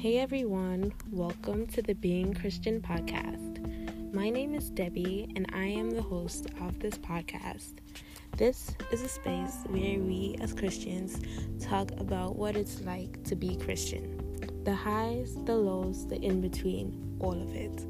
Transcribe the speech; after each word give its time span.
Hey 0.00 0.16
everyone, 0.16 0.94
welcome 1.10 1.66
to 1.66 1.82
the 1.82 1.92
Being 1.92 2.32
Christian 2.32 2.80
podcast. 2.80 4.14
My 4.14 4.30
name 4.30 4.54
is 4.54 4.70
Debby 4.70 5.30
and 5.36 5.44
I 5.52 5.66
am 5.66 5.90
the 5.90 6.00
host 6.00 6.46
of 6.58 6.78
this 6.78 6.94
podcast. 6.94 7.74
This 8.38 8.74
is 8.92 9.02
a 9.02 9.10
space 9.10 9.58
where 9.66 9.98
we 9.98 10.36
as 10.40 10.54
Christians 10.54 11.20
talk 11.62 11.90
about 12.00 12.36
what 12.36 12.56
it's 12.56 12.80
like 12.80 13.22
to 13.24 13.36
be 13.36 13.56
Christian 13.56 14.16
the 14.64 14.74
highs, 14.74 15.34
the 15.44 15.54
lows, 15.54 16.06
the 16.06 16.16
in 16.16 16.40
between, 16.40 17.18
all 17.20 17.38
of 17.38 17.54
it. 17.54 17.84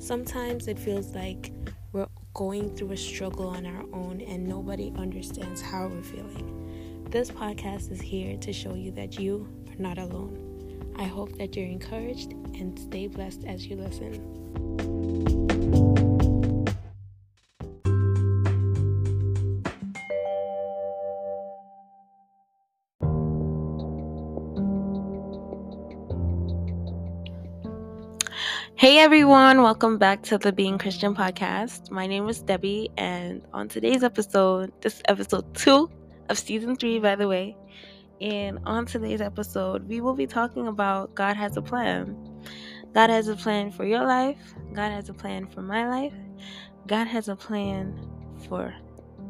Sometimes 0.00 0.66
it 0.66 0.80
feels 0.80 1.14
like 1.14 1.52
we're 1.92 2.08
going 2.34 2.74
through 2.74 2.90
a 2.90 2.96
struggle 2.96 3.46
on 3.46 3.66
our 3.66 3.84
own 3.92 4.20
and 4.22 4.48
nobody 4.48 4.92
understands 4.96 5.62
how 5.62 5.86
we're 5.86 6.02
feeling. 6.02 7.06
This 7.08 7.30
podcast 7.30 7.92
is 7.92 8.00
here 8.00 8.36
to 8.38 8.52
show 8.52 8.74
you 8.74 8.90
that 8.90 9.20
you 9.20 9.46
are 9.70 9.80
not 9.80 9.98
alone. 9.98 10.41
I 10.96 11.04
hope 11.04 11.36
that 11.38 11.56
you're 11.56 11.66
encouraged 11.66 12.32
and 12.32 12.78
stay 12.78 13.06
blessed 13.06 13.44
as 13.46 13.66
you 13.66 13.76
listen. 13.76 14.42
Hey 28.76 28.98
everyone, 28.98 29.62
welcome 29.62 29.96
back 29.96 30.22
to 30.24 30.38
the 30.38 30.52
Being 30.52 30.76
Christian 30.76 31.14
podcast. 31.14 31.92
My 31.92 32.08
name 32.08 32.28
is 32.28 32.42
Debby, 32.42 32.90
and 32.96 33.40
on 33.52 33.68
today's 33.68 34.02
episode, 34.02 34.72
this 34.80 34.96
is 34.96 35.02
episode 35.06 35.54
two 35.54 35.88
of 36.28 36.36
season 36.36 36.74
three, 36.74 36.98
by 36.98 37.14
the 37.14 37.28
way, 37.28 37.56
and 38.22 38.60
on 38.66 38.86
today's 38.86 39.20
episode, 39.20 39.88
we 39.88 40.00
will 40.00 40.14
be 40.14 40.28
talking 40.28 40.68
about 40.68 41.12
God 41.16 41.36
has 41.36 41.56
a 41.56 41.62
plan. 41.62 42.16
God 42.94 43.10
has 43.10 43.26
a 43.26 43.34
plan 43.34 43.72
for 43.72 43.84
your 43.84 44.04
life, 44.04 44.54
God 44.72 44.92
has 44.92 45.08
a 45.08 45.14
plan 45.14 45.48
for 45.48 45.60
my 45.60 45.88
life, 45.88 46.14
God 46.86 47.08
has 47.08 47.28
a 47.28 47.34
plan 47.34 47.98
for 48.46 48.72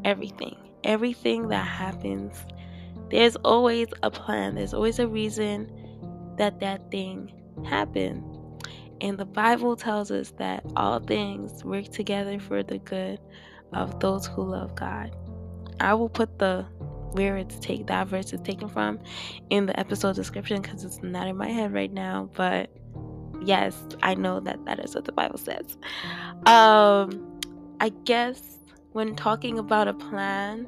everything. 0.05 0.57
Everything 0.85 1.49
that 1.49 1.67
happens, 1.67 2.37
there's 3.09 3.37
always 3.37 3.89
a 4.03 4.11
plan, 4.11 4.57
there's 4.57 4.75
always 4.75 4.99
a 4.99 5.09
reason 5.09 5.73
that 6.37 6.61
that 6.61 6.91
thing 6.91 7.33
happened. 7.65 8.23
And 9.01 9.17
the 9.17 9.25
Bible 9.25 9.75
tells 9.75 10.11
us 10.11 10.33
that 10.39 10.65
all 10.77 11.01
things 11.01 11.65
work 11.65 11.89
together 11.89 12.39
for 12.39 12.63
the 12.63 12.79
good 12.79 13.21
of 13.73 14.01
those 14.01 14.27
who 14.27 14.43
love 14.43 14.75
God. 14.75 15.17
I 15.81 15.95
will 15.95 16.11
put 16.11 16.39
the 16.39 16.67
where 17.13 17.37
it's 17.37 17.59
take 17.59 17.87
that 17.87 18.09
verse 18.09 18.33
is 18.33 18.41
taken 18.41 18.69
from 18.69 18.99
in 19.51 19.67
the 19.67 19.79
episode 19.79 20.17
description 20.17 20.61
because 20.61 20.85
it's 20.85 21.03
not 21.03 21.27
in 21.27 21.37
my 21.37 21.49
head 21.49 21.73
right 21.73 21.93
now 21.93 22.29
but 22.35 22.71
yes 23.45 23.85
i 24.03 24.15
know 24.15 24.41
that 24.41 24.65
that 24.65 24.79
is 24.79 24.95
what 24.95 25.05
the 25.05 25.13
bible 25.13 25.39
says. 25.39 25.77
Um 26.47 27.41
i 27.81 27.91
guess 28.05 28.59
when 28.93 29.15
talking 29.15 29.59
about 29.59 29.89
a 29.89 29.95
plan 29.95 30.67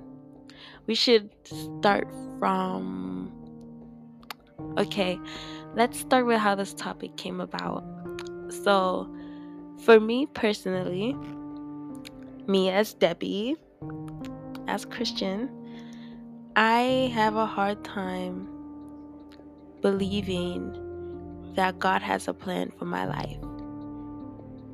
we 0.86 0.94
should 0.94 1.30
start 1.44 2.08
from 2.38 3.32
okay 4.78 5.18
let's 5.74 5.98
start 5.98 6.26
with 6.26 6.38
how 6.38 6.54
this 6.54 6.72
topic 6.74 7.16
came 7.16 7.40
about. 7.40 7.84
So 8.48 9.12
for 9.80 9.98
me 9.98 10.26
personally 10.26 11.16
me 12.46 12.70
as 12.70 12.94
debby 12.94 13.56
as 14.68 14.84
christian 14.84 15.50
I 16.56 17.10
have 17.12 17.34
a 17.34 17.47
hard 17.47 17.83
time 17.83 18.48
believing 19.83 21.52
that 21.56 21.80
God 21.80 22.00
has 22.00 22.28
a 22.28 22.34
plan 22.34 22.70
for 22.78 22.84
my 22.84 23.06
life. 23.06 23.38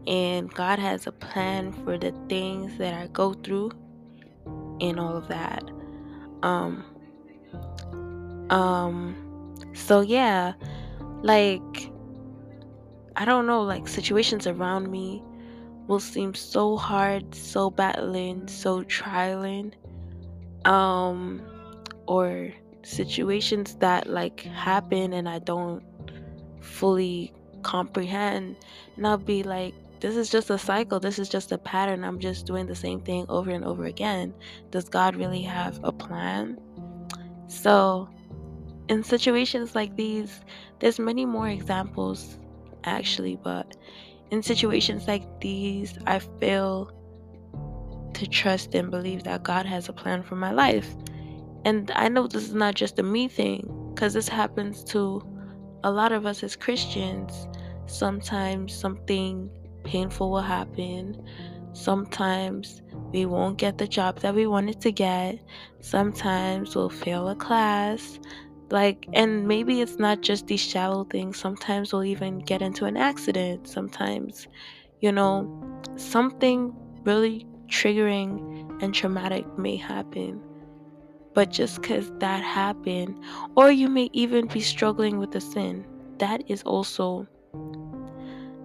And 0.06 0.52
God 0.52 0.78
has 0.78 1.06
a 1.06 1.12
plan 1.12 1.72
for 1.72 1.96
the 1.96 2.12
things 2.28 2.76
that 2.78 2.92
I 2.92 3.06
go 3.06 3.32
through 3.32 3.70
and 4.80 5.00
all 5.00 5.16
of 5.16 5.28
that. 5.28 5.70
Um 6.42 6.84
um 8.50 9.56
so 9.72 10.02
yeah, 10.02 10.52
like 11.22 11.90
I 13.16 13.24
don't 13.24 13.46
know, 13.46 13.62
like 13.62 13.88
situations 13.88 14.46
around 14.46 14.90
me 14.90 15.22
will 15.86 16.00
seem 16.00 16.34
so 16.34 16.76
hard, 16.76 17.34
so 17.34 17.70
battling, 17.70 18.48
so 18.48 18.82
trialing. 18.82 19.72
Um 20.66 21.49
or 22.10 22.52
situations 22.82 23.76
that 23.76 24.08
like 24.08 24.40
happen 24.40 25.12
and 25.12 25.28
I 25.28 25.38
don't 25.38 25.80
fully 26.60 27.32
comprehend 27.62 28.56
and 28.96 29.06
I'll 29.06 29.16
be 29.16 29.44
like 29.44 29.74
this 30.00 30.16
is 30.16 30.28
just 30.28 30.48
a 30.50 30.58
cycle. 30.58 30.98
This 30.98 31.18
is 31.18 31.28
just 31.28 31.52
a 31.52 31.58
pattern. 31.58 32.04
I'm 32.04 32.18
just 32.18 32.46
doing 32.46 32.66
the 32.66 32.74
same 32.74 33.00
thing 33.00 33.26
over 33.28 33.50
and 33.50 33.62
over 33.64 33.84
again. 33.84 34.32
Does 34.70 34.88
God 34.88 35.14
really 35.14 35.42
have 35.42 35.78
a 35.84 35.92
plan? 35.92 36.58
So 37.48 38.08
in 38.88 39.04
situations 39.04 39.76
like 39.76 39.94
these 39.94 40.40
there's 40.80 40.98
many 40.98 41.24
more 41.24 41.48
examples 41.48 42.38
actually 42.82 43.36
but 43.36 43.76
in 44.32 44.42
situations 44.42 45.06
like 45.06 45.22
these 45.40 45.96
I 46.08 46.18
fail 46.18 46.90
to 48.14 48.26
trust 48.26 48.74
and 48.74 48.90
believe 48.90 49.22
that 49.24 49.44
God 49.44 49.64
has 49.64 49.88
a 49.88 49.92
plan 49.92 50.24
for 50.24 50.34
my 50.34 50.50
life 50.50 50.92
and 51.64 51.90
I 51.94 52.08
know 52.08 52.26
this 52.26 52.44
is 52.44 52.54
not 52.54 52.74
just 52.74 52.98
a 52.98 53.02
me 53.02 53.28
thing, 53.28 53.90
because 53.94 54.14
this 54.14 54.28
happens 54.28 54.84
to 54.84 55.22
a 55.84 55.90
lot 55.90 56.12
of 56.12 56.26
us 56.26 56.42
as 56.42 56.56
Christians. 56.56 57.48
Sometimes 57.86 58.74
something 58.74 59.50
painful 59.84 60.30
will 60.30 60.40
happen. 60.40 61.20
Sometimes 61.72 62.82
we 63.12 63.26
won't 63.26 63.58
get 63.58 63.78
the 63.78 63.86
job 63.86 64.18
that 64.20 64.34
we 64.34 64.46
wanted 64.46 64.80
to 64.82 64.92
get. 64.92 65.38
Sometimes 65.80 66.74
we'll 66.74 66.90
fail 66.90 67.28
a 67.28 67.36
class. 67.36 68.18
Like, 68.70 69.08
and 69.12 69.48
maybe 69.48 69.80
it's 69.80 69.98
not 69.98 70.20
just 70.20 70.46
these 70.46 70.60
shallow 70.60 71.04
things. 71.04 71.38
Sometimes 71.38 71.92
we'll 71.92 72.04
even 72.04 72.38
get 72.38 72.62
into 72.62 72.84
an 72.84 72.96
accident. 72.96 73.66
Sometimes, 73.66 74.46
you 75.00 75.10
know, 75.10 75.80
something 75.96 76.72
really 77.04 77.46
triggering 77.66 78.82
and 78.82 78.94
traumatic 78.94 79.46
may 79.58 79.76
happen. 79.76 80.40
But 81.32 81.50
just 81.50 81.80
because 81.80 82.10
that 82.18 82.42
happened, 82.42 83.18
or 83.56 83.70
you 83.70 83.88
may 83.88 84.10
even 84.12 84.46
be 84.48 84.60
struggling 84.60 85.18
with 85.18 85.34
a 85.34 85.40
sin, 85.40 85.86
that 86.18 86.42
is 86.48 86.62
also 86.62 87.26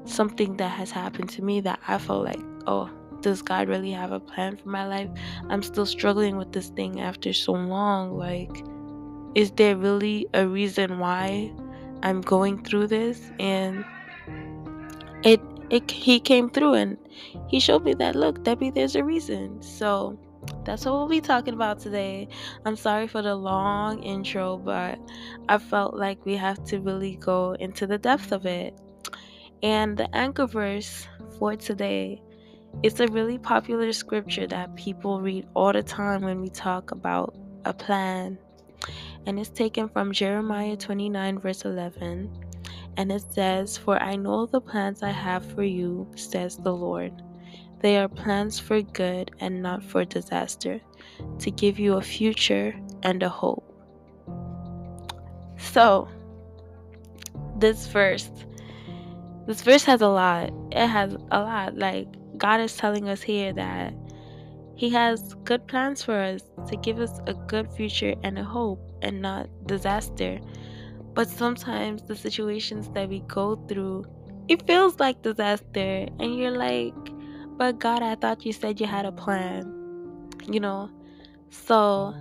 something 0.05 0.57
that 0.57 0.69
has 0.69 0.91
happened 0.91 1.29
to 1.29 1.41
me 1.41 1.61
that 1.61 1.79
I 1.87 1.97
felt 1.97 2.25
like, 2.25 2.39
oh, 2.67 2.89
does 3.21 3.41
God 3.41 3.67
really 3.67 3.91
have 3.91 4.11
a 4.11 4.19
plan 4.19 4.55
for 4.57 4.69
my 4.69 4.85
life? 4.85 5.09
I'm 5.49 5.63
still 5.63 5.85
struggling 5.85 6.37
with 6.37 6.51
this 6.51 6.69
thing 6.69 7.01
after 7.01 7.33
so 7.33 7.53
long. 7.53 8.17
Like, 8.17 8.63
is 9.35 9.51
there 9.51 9.75
really 9.75 10.27
a 10.33 10.47
reason 10.47 10.99
why 10.99 11.51
I'm 12.03 12.21
going 12.21 12.63
through 12.63 12.87
this? 12.87 13.31
And 13.39 13.83
it, 15.23 15.41
it, 15.69 15.89
he 15.89 16.19
came 16.19 16.49
through 16.49 16.73
and 16.73 16.97
he 17.47 17.59
showed 17.59 17.83
me 17.83 17.93
that 17.95 18.15
look, 18.15 18.43
Debby, 18.43 18.69
there's 18.69 18.95
a 18.95 19.03
reason. 19.03 19.61
So, 19.61 20.19
that's 20.65 20.85
what 20.85 20.93
we'll 20.93 21.07
be 21.07 21.21
talking 21.21 21.53
about 21.53 21.79
today. 21.79 22.27
I'm 22.65 22.75
sorry 22.75 23.07
for 23.07 23.21
the 23.21 23.35
long 23.35 24.01
intro, 24.03 24.57
but 24.57 24.99
I 25.47 25.57
felt 25.59 25.95
like 25.95 26.25
we 26.25 26.35
have 26.35 26.63
to 26.65 26.79
really 26.79 27.15
go 27.17 27.53
into 27.53 27.85
the 27.85 27.97
depth 27.97 28.31
of 28.31 28.45
it. 28.45 28.77
And 29.61 29.95
the 29.95 30.13
anchor 30.15 30.47
verse 30.47 31.07
for 31.37 31.55
today 31.55 32.21
is 32.83 32.99
a 32.99 33.07
really 33.07 33.37
popular 33.37 33.93
scripture 33.93 34.47
that 34.47 34.75
people 34.75 35.21
read 35.21 35.47
all 35.53 35.71
the 35.71 35.83
time 35.83 36.23
when 36.23 36.41
we 36.41 36.49
talk 36.49 36.91
about 36.91 37.35
a 37.63 37.73
plan. 37.73 38.37
And 39.25 39.39
it's 39.39 39.50
taken 39.50 39.88
from 39.88 40.11
Jeremiah 40.11 40.75
29, 40.75 41.39
verse 41.39 41.63
11. 41.65 42.29
And 42.97 43.11
it 43.11 43.23
says, 43.31 43.77
For 43.77 44.01
I 44.01 44.15
know 44.15 44.45
the 44.45 44.61
plans 44.61 45.03
I 45.03 45.11
have 45.11 45.45
for 45.53 45.63
you, 45.63 46.07
says 46.15 46.57
the 46.57 46.73
Lord 46.73 47.13
they 47.85 47.97
are 47.97 48.07
plans 48.07 48.59
for 48.59 48.81
good 48.81 49.29
and 49.39 49.61
not 49.61 49.83
for 49.83 50.03
disaster, 50.03 50.81
to 51.37 51.51
give 51.51 51.77
you 51.77 51.97
a 51.97 52.01
future 52.01 52.73
and 53.03 53.21
a 53.21 53.29
hope. 53.29 53.63
So, 55.59 56.07
this 57.59 57.85
verse, 57.85 58.31
this 59.45 59.61
verse 59.61 59.83
has 59.83 60.01
a 60.01 60.07
lot. 60.07 60.49
It 60.71 60.87
has 60.87 61.13
a 61.29 61.39
lot. 61.39 61.77
Like, 61.77 62.07
God 62.39 62.59
is 62.59 62.75
telling 62.75 63.07
us 63.07 63.21
here 63.21 63.53
that 63.53 63.93
He 64.75 64.89
has 64.89 65.35
good 65.43 65.67
plans 65.67 66.01
for 66.01 66.19
us 66.19 66.41
to 66.67 66.75
give 66.77 66.99
us 66.99 67.19
a 67.27 67.35
good 67.35 67.71
future 67.71 68.15
and 68.23 68.39
a 68.39 68.43
hope 68.43 68.81
and 69.03 69.21
not 69.21 69.47
disaster. 69.67 70.39
But 71.13 71.29
sometimes 71.29 72.01
the 72.01 72.15
situations 72.15 72.89
that 72.95 73.09
we 73.09 73.19
go 73.27 73.57
through, 73.67 74.05
it 74.47 74.65
feels 74.65 74.99
like 74.99 75.21
disaster, 75.21 76.07
and 76.19 76.35
you're 76.35 76.57
like, 76.57 76.95
but 77.57 77.80
God, 77.80 78.02
I 78.02 78.16
thought 78.16 78.46
you 78.46 78.54
said 78.54 78.80
you 78.80 78.88
had 78.88 79.06
a 79.06 79.12
plan. 79.12 79.72
You 80.48 80.60
know? 80.60 80.90
So 81.50 82.13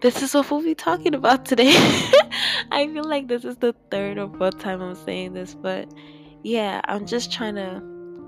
this 0.00 0.22
is 0.22 0.34
what 0.34 0.50
we'll 0.50 0.62
be 0.62 0.74
talking 0.74 1.14
about 1.14 1.44
today. 1.44 1.72
I 2.70 2.88
feel 2.92 3.04
like 3.04 3.28
this 3.28 3.44
is 3.44 3.56
the 3.56 3.74
third 3.90 4.18
or 4.18 4.28
fourth 4.36 4.58
time 4.58 4.80
I'm 4.80 4.94
saying 4.94 5.32
this, 5.32 5.54
but 5.54 5.88
yeah, 6.42 6.80
I'm 6.84 7.06
just 7.06 7.32
trying 7.32 7.56
to 7.56 7.82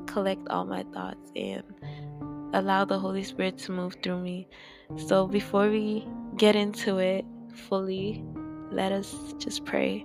collect 0.06 0.48
all 0.48 0.64
my 0.64 0.84
thoughts 0.92 1.30
and 1.36 1.62
allow 2.52 2.84
the 2.84 2.98
Holy 2.98 3.22
Spirit 3.22 3.58
to 3.58 3.72
move 3.72 3.96
through 4.02 4.20
me. 4.20 4.48
So 5.06 5.26
before 5.26 5.68
we 5.70 6.08
get 6.36 6.56
into 6.56 6.98
it 6.98 7.24
fully, 7.54 8.24
let 8.72 8.92
us 8.92 9.14
just 9.38 9.64
pray. 9.64 10.04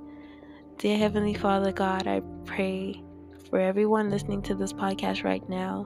Dear 0.78 0.98
Heavenly 0.98 1.34
Father 1.34 1.72
God, 1.72 2.06
I 2.06 2.22
pray 2.46 3.02
for 3.50 3.59
everyone 3.59 4.09
listening 4.09 4.42
to 4.44 4.56
this 4.56 4.74
podcast 4.74 5.24
right 5.24 5.47
now 5.50 5.86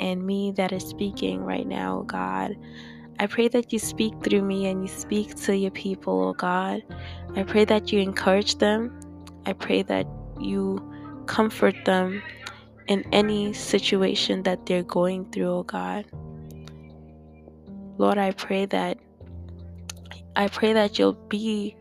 and 0.00 0.24
me 0.24 0.52
that 0.52 0.72
is 0.72 0.84
speaking 0.84 1.42
right 1.42 1.66
now, 1.66 1.98
oh 1.98 2.02
God. 2.02 2.56
I 3.18 3.26
pray 3.26 3.48
that 3.48 3.72
you 3.72 3.78
speak 3.78 4.12
through 4.24 4.42
me 4.42 4.66
and 4.66 4.82
you 4.82 4.88
speak 4.88 5.34
to 5.42 5.56
your 5.56 5.70
people, 5.70 6.20
oh 6.20 6.32
God. 6.32 6.82
I 7.36 7.42
pray 7.42 7.64
that 7.66 7.92
you 7.92 8.00
encourage 8.00 8.56
them. 8.56 8.98
I 9.46 9.52
pray 9.52 9.82
that 9.82 10.06
you 10.40 10.80
comfort 11.26 11.76
them 11.84 12.22
in 12.88 13.04
any 13.12 13.52
situation 13.52 14.42
that 14.42 14.66
they're 14.66 14.82
going 14.82 15.30
through, 15.30 15.48
oh 15.48 15.62
God. 15.62 16.06
Lord, 17.98 18.18
I 18.18 18.32
pray 18.32 18.66
that 18.66 18.98
I 20.36 20.48
pray 20.48 20.72
that 20.72 20.98
you'll 20.98 21.12
be 21.12 21.76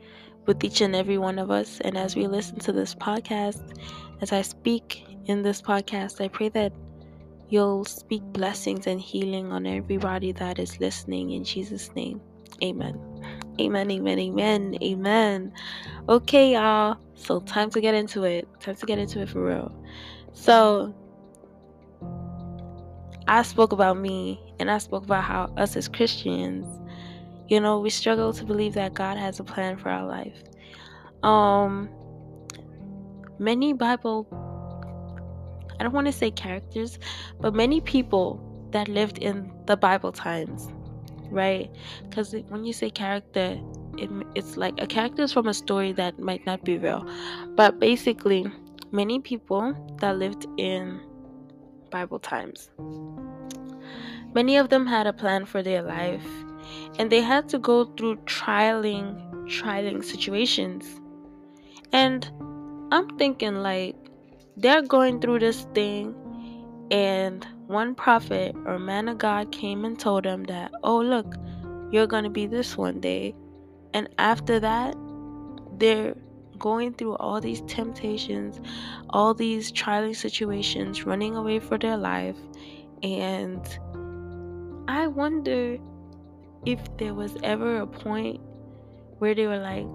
with 0.46 0.64
each 0.64 0.82
and 0.82 0.96
every 0.96 1.18
one 1.18 1.40
of 1.40 1.50
us 1.50 1.80
and 1.82 1.98
as 1.98 2.16
we 2.16 2.28
listen 2.28 2.60
to 2.60 2.72
this 2.72 2.94
podcast, 2.94 3.80
as 4.22 4.32
I 4.32 4.44
speak 4.44 5.06
in 5.26 5.42
this 5.42 5.62
podcast, 5.62 6.24
I 6.24 6.28
pray 6.28 6.50
that 6.50 6.74
you'll 7.50 7.86
speak 7.86 8.22
blessings 8.34 8.88
and 8.88 9.00
healing 9.00 9.52
on 9.52 9.66
everybody 9.66 10.32
that 10.34 10.60
is 10.60 10.80
listening 10.80 11.32
in 11.32 11.44
Jesus 11.44 11.94
name. 11.96 12.22
Amen. 12.64 13.00
Amen, 13.60 13.92
amen, 13.92 14.20
amen, 14.20 14.78
amen. 14.82 15.54
Okay, 16.10 16.54
y'all. 16.54 16.98
So, 17.16 17.40
time 17.42 17.70
to 17.72 17.82
get 17.82 17.94
into 17.94 18.24
it. 18.24 18.48
Time 18.60 18.76
to 18.76 18.86
get 18.86 19.00
into 19.00 19.22
it 19.22 19.30
for 19.30 19.46
real. 19.46 19.72
So, 20.34 20.94
I 23.28 23.44
spoke 23.44 23.72
about 23.72 23.98
me 23.98 24.40
and 24.60 24.70
I 24.70 24.78
spoke 24.78 25.04
about 25.06 25.24
how 25.24 25.54
us 25.58 25.76
as 25.76 25.88
Christians, 25.88 26.66
you 27.48 27.60
know, 27.60 27.80
we 27.80 27.90
struggle 27.90 28.34
to 28.34 28.44
believe 28.44 28.74
that 28.74 28.94
God 28.94 29.18
has 29.18 29.40
a 29.40 29.44
plan 29.44 29.78
for 29.78 29.90
our 29.90 30.06
life. 30.06 30.44
Um, 31.22 31.90
many 33.40 33.74
Bible, 33.74 34.28
I 35.84 35.88
don't 35.88 35.96
want 35.96 36.08
to 36.08 36.14
say 36.14 36.32
characters, 36.32 36.98
but 37.42 37.54
many 37.54 37.82
people 37.82 38.40
that 38.72 38.88
lived 38.88 39.18
in 39.18 39.52
the 39.66 39.76
Bible 39.76 40.14
times, 40.14 40.70
right? 41.30 41.70
Because 42.08 42.34
when 42.48 42.64
you 42.64 42.72
say 42.72 42.90
character, 42.90 43.60
it, 43.98 44.10
it's 44.34 44.56
like 44.56 44.76
a 44.78 44.88
character 44.88 45.24
is 45.24 45.34
from 45.34 45.50
a 45.50 45.54
story 45.54 45.92
that 45.92 46.18
might 46.20 46.46
not 46.46 46.64
be 46.64 46.78
real. 46.78 47.06
But 47.58 47.82
basically, 47.82 48.50
many 48.94 49.20
people 49.20 49.76
that 50.00 50.18
lived 50.18 50.48
in 50.56 51.02
Bible 51.90 52.20
times, 52.20 52.70
many 54.34 54.56
of 54.56 54.70
them 54.70 54.88
had 54.88 55.06
a 55.06 55.12
plan 55.12 55.46
for 55.46 55.62
their 55.62 55.82
life 55.82 56.26
and 56.98 57.12
they 57.12 57.20
had 57.20 57.50
to 57.50 57.60
go 57.60 57.84
through 57.98 58.16
trialing, 58.20 59.20
trialing 59.50 60.02
situations. 60.02 61.02
And 61.92 62.26
I'm 62.94 63.18
thinking, 63.18 63.56
like, 63.56 63.98
they're 64.58 64.82
going 64.82 65.20
through 65.20 65.40
this 65.40 65.66
thing, 65.74 66.16
and 66.92 67.46
one 67.68 67.96
prophet 67.96 68.56
or 68.66 68.78
man 68.78 69.08
of 69.08 69.18
God 69.18 69.52
came 69.52 69.86
and 69.86 69.98
told 70.00 70.26
them 70.26 70.44
that, 70.46 70.72
oh, 70.84 71.00
look, 71.00 71.36
you're 71.92 72.08
going 72.08 72.24
to 72.24 72.30
be 72.30 72.46
this 72.46 72.78
one 72.78 73.00
day. 73.00 73.36
And 73.94 74.10
after 74.18 74.60
that, 74.60 74.96
they're 75.78 76.16
going 76.60 76.94
through 76.94 77.16
all 77.16 77.42
these 77.42 77.62
temptations, 77.62 78.62
all 79.10 79.34
these 79.34 79.72
trying 79.72 80.14
situations, 80.14 81.04
running 81.04 81.36
away 81.36 81.60
for 81.60 81.78
their 81.78 81.98
life. 81.98 82.38
And 83.02 83.62
I 84.88 85.08
wonder 85.08 85.78
if 86.66 86.80
there 86.98 87.14
was 87.14 87.36
ever 87.44 87.78
a 87.82 87.88
point 87.88 88.40
where 89.20 89.36
they 89.36 89.48
were 89.48 89.60
like, 89.60 89.88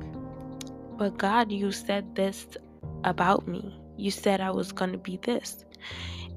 but 0.99 1.17
God, 1.17 1.53
you 1.53 1.71
said 1.71 2.15
this 2.15 2.47
about 3.05 3.47
me. 3.47 3.78
You 3.99 4.11
said 4.11 4.41
I 4.41 4.51
was 4.51 4.73
going 4.73 4.93
to 4.93 4.99
be 4.99 5.19
this. 5.23 5.65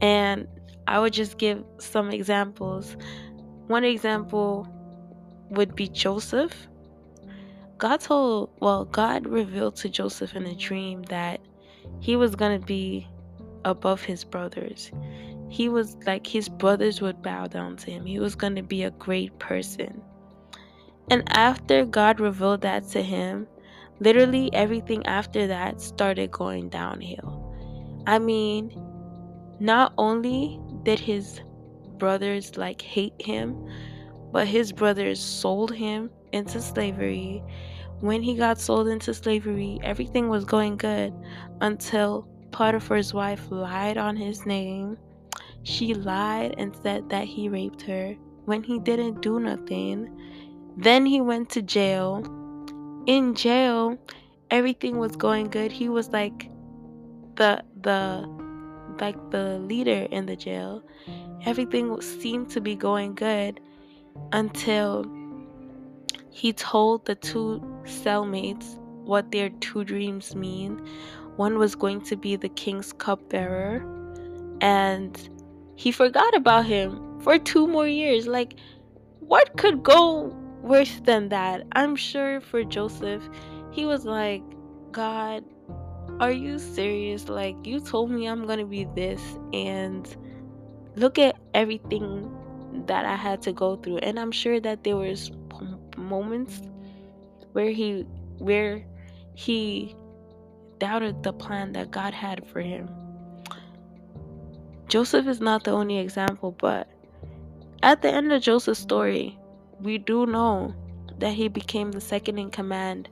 And 0.02 0.48
I 0.88 1.00
would 1.00 1.14
just 1.14 1.38
give 1.38 1.64
some 1.78 2.10
examples. 2.10 2.98
One 3.68 3.84
example 3.84 4.68
would 5.52 5.76
be 5.76 5.88
Joseph. 5.88 6.68
God 7.78 8.00
told, 8.02 8.50
well, 8.60 8.86
God 8.86 9.28
revealed 9.28 9.76
to 9.78 9.90
Joseph 9.90 10.36
in 10.36 10.46
a 10.46 10.56
dream 10.56 11.04
that 11.04 11.40
he 12.00 12.16
was 12.16 12.36
going 12.36 12.60
to 12.60 12.66
be 12.66 13.08
above 13.64 14.02
his 14.04 14.24
brothers. 14.24 14.92
He 15.50 15.70
was 15.70 15.98
like 16.06 16.26
his 16.26 16.48
brothers 16.48 17.02
would 17.02 17.22
bow 17.22 17.48
down 17.48 17.78
to 17.78 17.92
him. 17.92 18.06
He 18.06 18.20
was 18.20 18.36
going 18.36 18.56
to 18.56 18.64
be 18.64 18.84
a 18.84 18.92
great 18.92 19.38
person. 19.40 20.02
And 21.10 21.24
after 21.36 21.86
God 21.86 22.20
revealed 22.20 22.62
that 22.62 22.88
to 22.90 23.02
him, 23.02 23.48
literally 24.00 24.54
everything 24.54 25.06
after 25.06 25.48
that 25.48 25.82
started 25.82 26.32
going 26.32 26.70
downhill. 26.70 27.41
I 28.08 28.20
mean, 28.20 28.72
not 29.60 29.94
only 29.98 30.60
did 30.84 31.00
his 31.00 31.42
brothers 31.98 32.58
like 32.58 32.82
hate 32.82 33.20
him, 33.20 33.70
but 34.32 34.48
his 34.48 34.72
brothers 34.72 35.20
sold 35.20 35.74
him 35.74 36.10
into 36.32 36.62
slavery 36.62 37.44
when 38.02 38.24
he 38.24 38.36
got 38.36 38.60
sold 38.60 38.88
into 38.88 39.14
slavery, 39.14 39.80
everything 39.84 40.28
was 40.28 40.44
going 40.44 40.76
good 40.76 41.14
until 41.62 42.28
Potiphar's 42.52 43.14
wife 43.14 43.50
lied 43.52 43.98
on 43.98 44.16
his 44.16 44.46
name. 44.46 44.98
She 45.64 45.94
lied 45.94 46.56
and 46.58 46.76
said 46.76 47.10
that 47.10 47.26
he 47.26 47.48
raped 47.48 47.84
her 47.84 48.16
when 48.46 48.64
he 48.64 48.80
didn't 48.80 49.22
do 49.22 49.40
nothing. 49.40 50.20
Then 50.78 51.06
he 51.06 51.22
went 51.22 51.52
to 51.52 51.62
jail. 51.62 52.24
In 53.06 53.36
jail, 53.36 54.00
everything 54.50 54.98
was 54.98 55.16
going 55.16 55.50
good. 55.50 55.72
He 55.72 55.88
was 55.88 56.10
like 56.10 56.50
the 57.36 57.64
the 57.82 58.28
like 59.00 59.32
the 59.32 59.60
leader 59.60 60.08
in 60.12 60.26
the 60.26 60.36
jail. 60.36 60.84
Everything 61.46 62.00
seemed 62.02 62.50
to 62.52 62.62
be 62.62 62.76
going 62.76 63.16
good 63.16 63.60
until 64.32 65.06
he 66.30 66.54
told 66.54 67.06
the 67.06 67.16
two 67.16 67.60
cellmates 67.84 68.78
what 69.06 69.32
their 69.32 69.50
two 69.50 69.84
dreams 69.84 70.36
mean. 70.36 70.80
One 71.36 71.58
was 71.58 71.76
going 71.76 72.02
to 72.02 72.16
be 72.16 72.36
the 72.36 72.50
king's 72.50 72.94
cupbearer, 72.94 73.84
and 74.62 75.18
he 75.76 75.92
forgot 75.92 76.36
about 76.36 76.66
him 76.66 77.20
for 77.22 77.40
two 77.40 77.68
more 77.68 77.88
years. 77.88 78.28
Like, 78.28 78.56
what 79.20 79.58
could 79.58 79.82
go 79.82 80.26
worse 80.62 81.00
than 81.04 81.30
that? 81.30 81.66
I'm 81.72 81.96
sure 81.96 82.40
for 82.42 82.64
Joseph, 82.64 83.24
he 83.72 83.86
was 83.86 84.06
like, 84.06 84.44
God, 84.92 85.44
are 86.20 86.32
you 86.32 86.60
serious? 86.60 87.30
Like, 87.30 87.56
you 87.66 87.80
told 87.80 88.12
me 88.12 88.28
I'm 88.28 88.46
gonna 88.46 88.66
be 88.66 88.88
this, 88.96 89.22
and 89.54 90.08
look 90.96 91.18
at 91.18 91.36
everything 91.54 92.32
that 92.88 93.06
I 93.06 93.16
had 93.16 93.42
to 93.44 93.54
go 93.54 93.76
through. 93.78 93.98
And 93.98 94.20
I'm 94.20 94.32
sure 94.32 94.60
that 94.60 94.84
there 94.84 94.98
was 94.98 95.32
moments 95.98 96.62
where 97.54 97.72
he 97.72 98.06
where 98.38 98.86
he 99.34 99.96
doubted 100.80 101.24
the 101.24 101.34
plan 101.34 101.74
that 101.74 101.92
God 101.92 102.14
had 102.14 102.46
for 102.48 102.60
him. 102.60 102.90
Joseph 104.88 105.28
is 105.28 105.40
not 105.40 105.64
the 105.64 105.72
only 105.72 106.00
example, 106.00 106.52
but 106.52 106.90
at 107.84 108.02
the 108.02 108.12
end 108.12 108.32
of 108.32 108.42
Joseph's 108.42 108.80
story, 108.80 109.38
we 109.80 109.98
do 109.98 110.26
know 110.26 110.76
that 111.20 111.34
he 111.34 111.48
became 111.48 111.92
the 111.92 112.02
second 112.02 112.38
in 112.40 112.50
command 112.50 113.10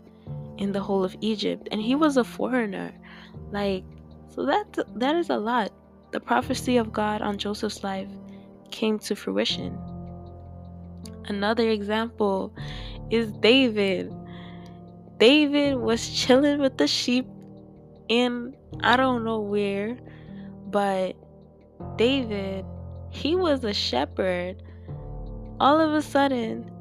in 0.60 0.74
the 0.74 0.82
whole 0.82 1.04
of 1.04 1.16
Egypt 1.22 1.68
and 1.72 1.82
he 1.82 1.96
was 1.96 2.18
a 2.18 2.24
foreigner. 2.24 2.94
Like 3.52 3.84
so 4.30 4.46
that 4.46 4.78
that 4.96 5.16
is 5.16 5.30
a 5.30 5.38
lot. 5.38 5.72
The 6.12 6.20
prophecy 6.20 6.78
of 6.78 6.92
God 6.92 7.22
on 7.22 7.38
Joseph's 7.38 7.84
life 7.84 8.10
came 8.72 9.00
to 9.00 9.16
fruition. 9.16 9.78
Another 11.26 11.70
example 11.70 12.54
is 13.10 13.32
David. 13.32 14.14
David 15.18 15.78
was 15.78 16.10
chilling 16.10 16.60
with 16.60 16.78
the 16.78 16.88
sheep 16.88 17.26
in 18.10 18.56
I 18.82 18.98
don't 18.98 19.24
know 19.24 19.40
where, 19.40 19.98
but 20.68 21.16
David, 21.96 22.66
he 23.12 23.36
was 23.36 23.64
a 23.64 23.74
shepherd. 23.74 24.62
All 25.60 25.80
of 25.80 25.94
a 25.94 26.02
sudden, 26.02 26.72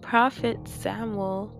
Prophet 0.00 0.66
Samuel 0.66 1.59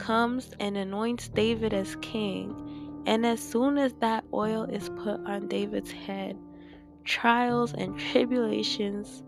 comes 0.00 0.50
and 0.60 0.76
anoints 0.76 1.28
David 1.28 1.72
as 1.74 1.96
king. 1.96 3.02
And 3.06 3.24
as 3.24 3.40
soon 3.40 3.78
as 3.78 3.92
that 4.00 4.24
oil 4.32 4.64
is 4.64 4.88
put 4.90 5.20
on 5.26 5.48
David's 5.48 5.92
head, 5.92 6.36
trials 7.04 7.72
and 7.74 7.98
tribulations 7.98 9.22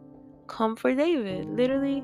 come 0.47 0.77
for 0.77 0.95
David. 0.95 1.47
Literally, 1.47 2.03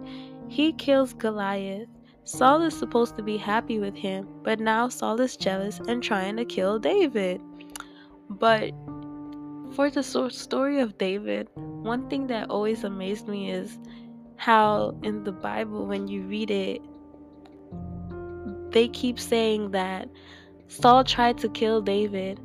he 0.48 0.72
kills 0.72 1.12
Goliath, 1.12 1.88
Saul 2.28 2.60
is 2.60 2.78
supposed 2.78 3.16
to 3.16 3.22
be 3.22 3.38
happy 3.38 3.78
with 3.78 3.96
him, 3.96 4.28
but 4.42 4.60
now 4.60 4.90
Saul 4.90 5.18
is 5.18 5.34
jealous 5.34 5.80
and 5.88 6.02
trying 6.02 6.36
to 6.36 6.44
kill 6.44 6.78
David. 6.78 7.40
But 8.28 8.72
for 9.72 9.88
the 9.88 10.02
story 10.02 10.78
of 10.78 10.98
David, 10.98 11.48
one 11.54 12.06
thing 12.10 12.26
that 12.26 12.50
always 12.50 12.84
amazed 12.84 13.28
me 13.28 13.50
is 13.50 13.78
how 14.36 14.94
in 15.02 15.24
the 15.24 15.32
Bible, 15.32 15.86
when 15.86 16.06
you 16.06 16.20
read 16.24 16.50
it, 16.50 16.82
they 18.72 18.88
keep 18.88 19.18
saying 19.18 19.70
that 19.72 20.08
Saul 20.68 21.04
tried 21.04 21.38
to 21.38 21.48
kill 21.48 21.80
David, 21.80 22.40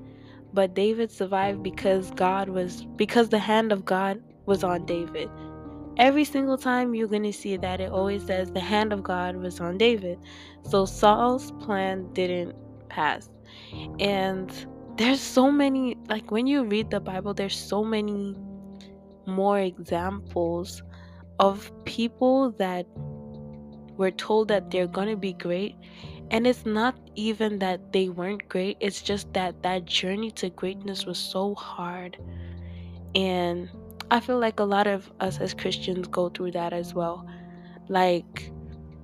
but 0.53 0.73
David 0.73 1.11
survived 1.11 1.63
because 1.63 2.11
God 2.11 2.49
was 2.49 2.85
because 2.95 3.29
the 3.29 3.39
hand 3.39 3.71
of 3.71 3.85
God 3.85 4.21
was 4.45 4.63
on 4.63 4.85
David. 4.85 5.29
Every 5.97 6.23
single 6.23 6.57
time 6.57 6.95
you're 6.95 7.07
going 7.07 7.23
to 7.23 7.33
see 7.33 7.57
that 7.57 7.79
it 7.79 7.91
always 7.91 8.25
says 8.25 8.51
the 8.51 8.59
hand 8.59 8.93
of 8.93 9.03
God 9.03 9.35
was 9.35 9.59
on 9.59 9.77
David. 9.77 10.19
So 10.63 10.85
Saul's 10.85 11.51
plan 11.63 12.11
didn't 12.13 12.55
pass. 12.89 13.29
And 13.99 14.51
there's 14.97 15.21
so 15.21 15.51
many 15.51 15.97
like 16.07 16.31
when 16.31 16.47
you 16.47 16.63
read 16.63 16.91
the 16.91 16.99
Bible 16.99 17.33
there's 17.33 17.57
so 17.57 17.83
many 17.83 18.35
more 19.25 19.59
examples 19.59 20.83
of 21.39 21.71
people 21.85 22.51
that 22.51 22.85
were 23.97 24.11
told 24.11 24.47
that 24.49 24.69
they're 24.69 24.87
going 24.87 25.09
to 25.09 25.17
be 25.17 25.33
great 25.33 25.75
and 26.31 26.47
it's 26.47 26.65
not 26.65 26.97
even 27.15 27.59
that 27.59 27.93
they 27.93 28.09
weren't 28.09 28.47
great, 28.49 28.77
it's 28.79 29.01
just 29.01 29.31
that 29.33 29.61
that 29.63 29.85
journey 29.85 30.31
to 30.31 30.49
greatness 30.49 31.05
was 31.05 31.17
so 31.17 31.55
hard. 31.55 32.17
And 33.15 33.69
I 34.09 34.19
feel 34.19 34.39
like 34.39 34.59
a 34.59 34.63
lot 34.63 34.87
of 34.87 35.11
us 35.19 35.39
as 35.39 35.53
Christians 35.53 36.07
go 36.07 36.29
through 36.29 36.51
that 36.51 36.73
as 36.73 36.93
well. 36.93 37.27
Like, 37.87 38.51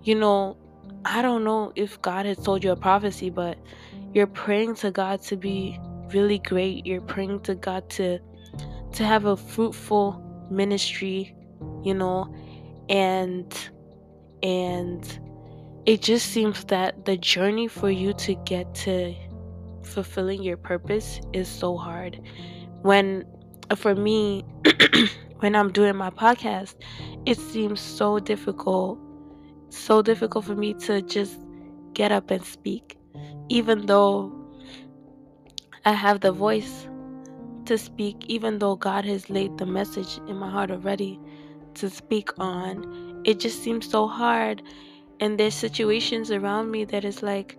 you 0.04 0.16
know, 0.16 0.58
I 1.06 1.22
don't 1.22 1.44
know 1.44 1.72
if 1.76 2.02
God 2.02 2.26
has 2.26 2.38
told 2.38 2.64
you 2.64 2.72
a 2.72 2.76
prophecy, 2.76 3.30
but 3.30 3.58
you're 4.14 4.28
praying 4.28 4.76
to 4.76 4.92
God 4.92 5.22
to 5.24 5.38
be 5.38 5.80
really 6.14 6.40
great. 6.40 6.86
You're 6.86 7.02
praying 7.02 7.42
to 7.42 7.56
God 7.56 7.90
to 7.92 8.20
to 8.94 9.06
have 9.06 9.26
a 9.26 9.38
fruitful 9.38 10.48
ministry, 10.50 11.36
you 11.84 11.94
know, 11.94 12.34
and 12.90 13.56
and 14.42 15.20
it 15.90 16.04
just 16.04 16.28
seems 16.28 16.66
that 16.66 17.06
the 17.06 17.18
journey 17.18 17.68
for 17.68 17.90
you 17.90 18.14
to 18.14 18.36
get 18.46 18.76
to 18.76 19.16
fulfilling 19.82 20.44
your 20.44 20.56
purpose 20.56 21.20
is 21.34 21.48
so 21.48 21.78
hard. 21.78 22.22
When, 22.84 23.26
uh, 23.72 23.76
for 23.76 23.96
me, 23.96 24.46
when 25.40 25.56
I'm 25.56 25.72
doing 25.72 25.96
my 25.96 26.12
podcast, 26.12 26.76
it 27.26 27.40
seems 27.40 27.82
so 27.82 28.20
difficult, 28.20 29.00
so 29.70 30.04
difficult 30.04 30.46
for 30.46 30.54
me 30.54 30.76
to 30.76 31.02
just 31.02 31.40
get 31.94 32.12
up 32.12 32.30
and 32.30 32.46
speak, 32.46 33.00
even 33.50 33.88
though 33.88 34.32
I 35.86 35.94
have 35.94 36.22
the 36.22 36.32
voice 36.32 36.88
to 37.66 37.80
speak, 37.80 38.26
even 38.28 38.60
though 38.60 38.76
God 38.76 39.06
has 39.06 39.32
laid 39.32 39.58
the 39.58 39.66
message 39.66 40.20
in 40.28 40.36
my 40.36 40.52
heart 40.52 40.70
already 40.70 41.20
to 41.74 41.90
speak 41.90 42.30
on. 42.38 43.24
It 43.26 43.40
just 43.40 43.64
seems 43.64 43.90
so 43.90 44.08
hard 44.08 44.62
and 45.20 45.40
there's 45.40 45.56
situations 45.56 46.32
around 46.32 46.72
me 46.72 46.86
that 46.86 47.04
is 47.06 47.22
like 47.22 47.58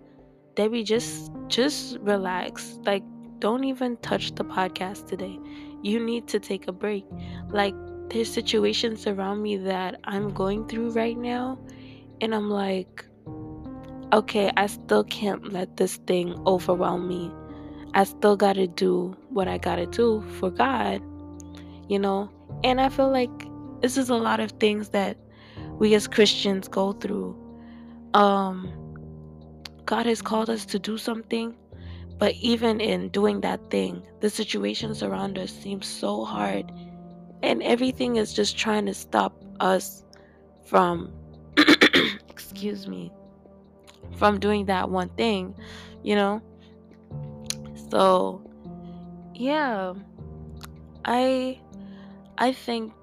debby 0.55 0.83
just 0.83 1.31
just 1.47 1.97
relax. 1.99 2.79
Like 2.85 3.03
don't 3.39 3.63
even 3.63 3.97
touch 3.97 4.35
the 4.35 4.43
podcast 4.43 5.07
today. 5.07 5.39
You 5.81 5.99
need 5.99 6.27
to 6.27 6.39
take 6.39 6.67
a 6.67 6.71
break. 6.71 7.05
Like 7.49 7.73
there's 8.11 8.31
situations 8.31 9.07
around 9.07 9.41
me 9.41 9.55
that 9.55 9.97
i'm 10.03 10.33
going 10.33 10.67
through 10.67 10.89
right 10.91 11.17
now 11.17 11.57
and 12.19 12.35
i'm 12.35 12.49
like 12.49 13.05
okay 14.11 14.51
i 14.57 14.67
still 14.67 15.05
can't 15.05 15.53
let 15.53 15.77
this 15.77 15.95
thing 16.07 16.35
overwhelm 16.45 17.07
me. 17.07 17.31
I 17.93 18.03
still 18.03 18.35
gotta 18.35 18.67
do 18.67 19.15
what 19.29 19.47
i 19.47 19.57
gotta 19.57 19.85
do 19.85 20.21
for 20.39 20.49
god 20.49 21.01
you 21.87 21.99
know? 21.99 22.29
And 22.63 22.81
i 22.81 22.89
feel 22.89 23.09
like 23.09 23.47
this 23.81 23.97
is 23.97 24.09
a 24.09 24.15
lot 24.15 24.39
of 24.39 24.51
things 24.51 24.89
that 24.89 25.17
we 25.79 25.95
as 25.95 26.07
christians 26.07 26.67
go 26.67 26.91
through 26.91 27.35
um 28.13 28.71
God 29.85 30.05
has 30.05 30.21
called 30.21 30.49
us 30.49 30.65
to 30.67 30.79
do 30.79 30.97
something, 30.97 31.55
but 32.17 32.33
even 32.35 32.79
in 32.79 33.09
doing 33.09 33.41
that 33.41 33.69
thing, 33.69 34.03
the 34.21 34.29
situations 34.29 35.03
around 35.03 35.37
us 35.37 35.51
seem 35.51 35.81
so 35.81 36.23
hard 36.23 36.71
and 37.43 37.61
everything 37.63 38.15
is 38.17 38.33
just 38.33 38.57
trying 38.57 38.85
to 38.85 38.93
stop 38.93 39.33
us 39.59 40.05
from 40.65 41.11
excuse 42.29 42.87
me 42.87 43.11
from 44.17 44.39
doing 44.39 44.65
that 44.65 44.89
one 44.89 45.09
thing, 45.09 45.55
you 46.03 46.15
know? 46.15 46.41
So, 47.89 48.41
yeah. 49.33 49.93
I 51.03 51.59
I 52.37 52.53
think 52.53 52.93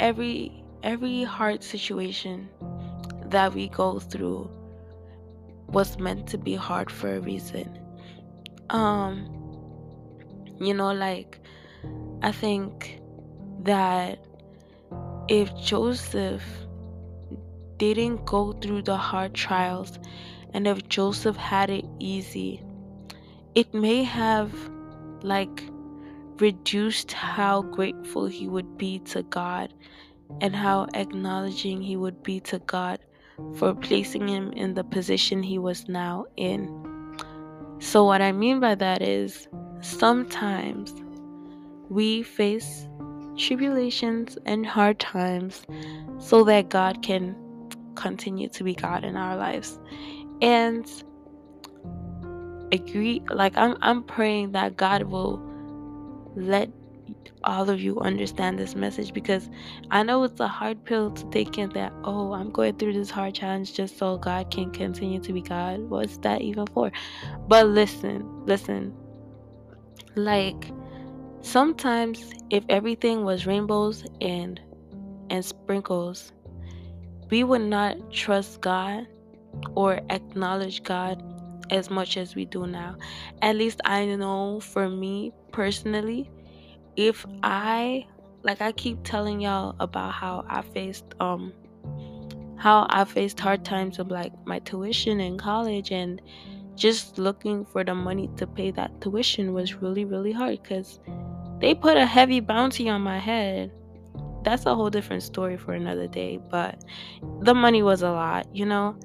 every 0.00 0.64
every 0.82 1.24
hard 1.24 1.62
situation 1.62 2.48
that 3.30 3.54
we 3.54 3.68
go 3.68 3.98
through 3.98 4.50
was 5.68 5.98
meant 5.98 6.26
to 6.28 6.38
be 6.38 6.54
hard 6.54 6.90
for 6.90 7.14
a 7.14 7.20
reason. 7.20 7.78
Um, 8.70 9.26
you 10.60 10.74
know, 10.74 10.92
like, 10.92 11.38
I 12.22 12.32
think 12.32 13.00
that 13.62 14.24
if 15.28 15.54
Joseph 15.56 16.42
didn't 17.76 18.24
go 18.24 18.52
through 18.52 18.82
the 18.82 18.96
hard 18.96 19.34
trials 19.34 19.98
and 20.54 20.66
if 20.66 20.88
Joseph 20.88 21.36
had 21.36 21.70
it 21.70 21.84
easy, 21.98 22.62
it 23.54 23.72
may 23.74 24.02
have 24.02 24.52
like 25.22 25.62
reduced 26.38 27.12
how 27.12 27.62
grateful 27.62 28.26
he 28.26 28.48
would 28.48 28.78
be 28.78 29.00
to 29.00 29.22
God 29.24 29.74
and 30.40 30.54
how 30.54 30.86
acknowledging 30.94 31.82
he 31.82 31.96
would 31.96 32.22
be 32.22 32.40
to 32.40 32.58
God 32.60 33.00
for 33.56 33.74
placing 33.74 34.28
him 34.28 34.52
in 34.52 34.74
the 34.74 34.84
position 34.84 35.42
he 35.42 35.58
was 35.58 35.88
now 35.88 36.26
in. 36.36 36.68
So, 37.80 38.04
what 38.04 38.20
I 38.20 38.32
mean 38.32 38.60
by 38.60 38.74
that 38.74 39.02
is 39.02 39.48
sometimes 39.80 40.94
we 41.88 42.22
face 42.22 42.88
tribulations 43.36 44.36
and 44.46 44.66
hard 44.66 44.98
times 44.98 45.64
so 46.18 46.44
that 46.44 46.68
God 46.68 47.02
can 47.02 47.36
continue 47.94 48.48
to 48.48 48.64
be 48.64 48.74
God 48.74 49.04
in 49.04 49.16
our 49.16 49.36
lives. 49.36 49.78
And 50.42 50.86
agree 52.72 53.22
like 53.30 53.56
I'm 53.56 53.76
I'm 53.80 54.02
praying 54.02 54.52
that 54.52 54.76
God 54.76 55.04
will 55.04 55.40
let 56.36 56.70
all 57.44 57.68
of 57.70 57.80
you 57.80 57.98
understand 58.00 58.58
this 58.58 58.74
message 58.74 59.12
because 59.12 59.48
I 59.90 60.02
know 60.02 60.22
it's 60.24 60.40
a 60.40 60.48
hard 60.48 60.84
pill 60.84 61.10
to 61.10 61.30
take 61.30 61.58
in 61.58 61.70
that, 61.70 61.92
oh, 62.04 62.32
I'm 62.32 62.50
going 62.50 62.76
through 62.76 62.94
this 62.94 63.10
hard 63.10 63.34
challenge 63.34 63.74
just 63.74 63.98
so 63.98 64.18
God 64.18 64.50
can 64.50 64.70
continue 64.70 65.20
to 65.20 65.32
be 65.32 65.40
God. 65.40 65.80
What's 65.80 66.18
that 66.18 66.42
even 66.42 66.66
for? 66.66 66.92
But 67.46 67.66
listen, 67.66 68.44
listen. 68.46 68.94
Like 70.14 70.70
sometimes 71.40 72.32
if 72.50 72.64
everything 72.68 73.24
was 73.24 73.46
rainbows 73.46 74.04
and 74.20 74.60
and 75.30 75.44
sprinkles, 75.44 76.32
we 77.30 77.44
would 77.44 77.62
not 77.62 78.10
trust 78.10 78.60
God 78.60 79.06
or 79.74 80.00
acknowledge 80.10 80.82
God 80.82 81.22
as 81.70 81.90
much 81.90 82.16
as 82.16 82.34
we 82.34 82.44
do 82.44 82.66
now. 82.66 82.96
At 83.42 83.56
least 83.56 83.80
I 83.84 84.06
know 84.06 84.60
for 84.60 84.88
me 84.88 85.32
personally, 85.52 86.30
if 86.98 87.24
I 87.44 88.06
like 88.42 88.60
I 88.60 88.72
keep 88.72 89.04
telling 89.04 89.40
y'all 89.40 89.76
about 89.78 90.12
how 90.12 90.44
I 90.48 90.62
faced 90.62 91.14
um 91.20 91.52
how 92.56 92.88
I 92.90 93.04
faced 93.04 93.38
hard 93.38 93.64
times 93.64 94.00
of 94.00 94.08
like 94.08 94.32
my 94.44 94.58
tuition 94.58 95.20
in 95.20 95.38
college 95.38 95.92
and 95.92 96.20
just 96.74 97.16
looking 97.16 97.64
for 97.64 97.84
the 97.84 97.94
money 97.94 98.28
to 98.36 98.48
pay 98.48 98.72
that 98.72 99.00
tuition 99.00 99.54
was 99.54 99.74
really 99.74 100.04
really 100.04 100.32
hard 100.32 100.64
cuz 100.64 100.98
they 101.60 101.72
put 101.72 101.96
a 101.96 102.04
heavy 102.04 102.40
bounty 102.40 102.88
on 102.88 103.00
my 103.00 103.18
head. 103.18 103.72
That's 104.42 104.66
a 104.66 104.74
whole 104.74 104.90
different 104.90 105.22
story 105.22 105.56
for 105.56 105.72
another 105.72 106.06
day, 106.06 106.40
but 106.50 106.84
the 107.40 107.54
money 107.54 107.82
was 107.82 108.02
a 108.02 108.10
lot, 108.10 108.46
you 108.54 108.64
know? 108.64 108.96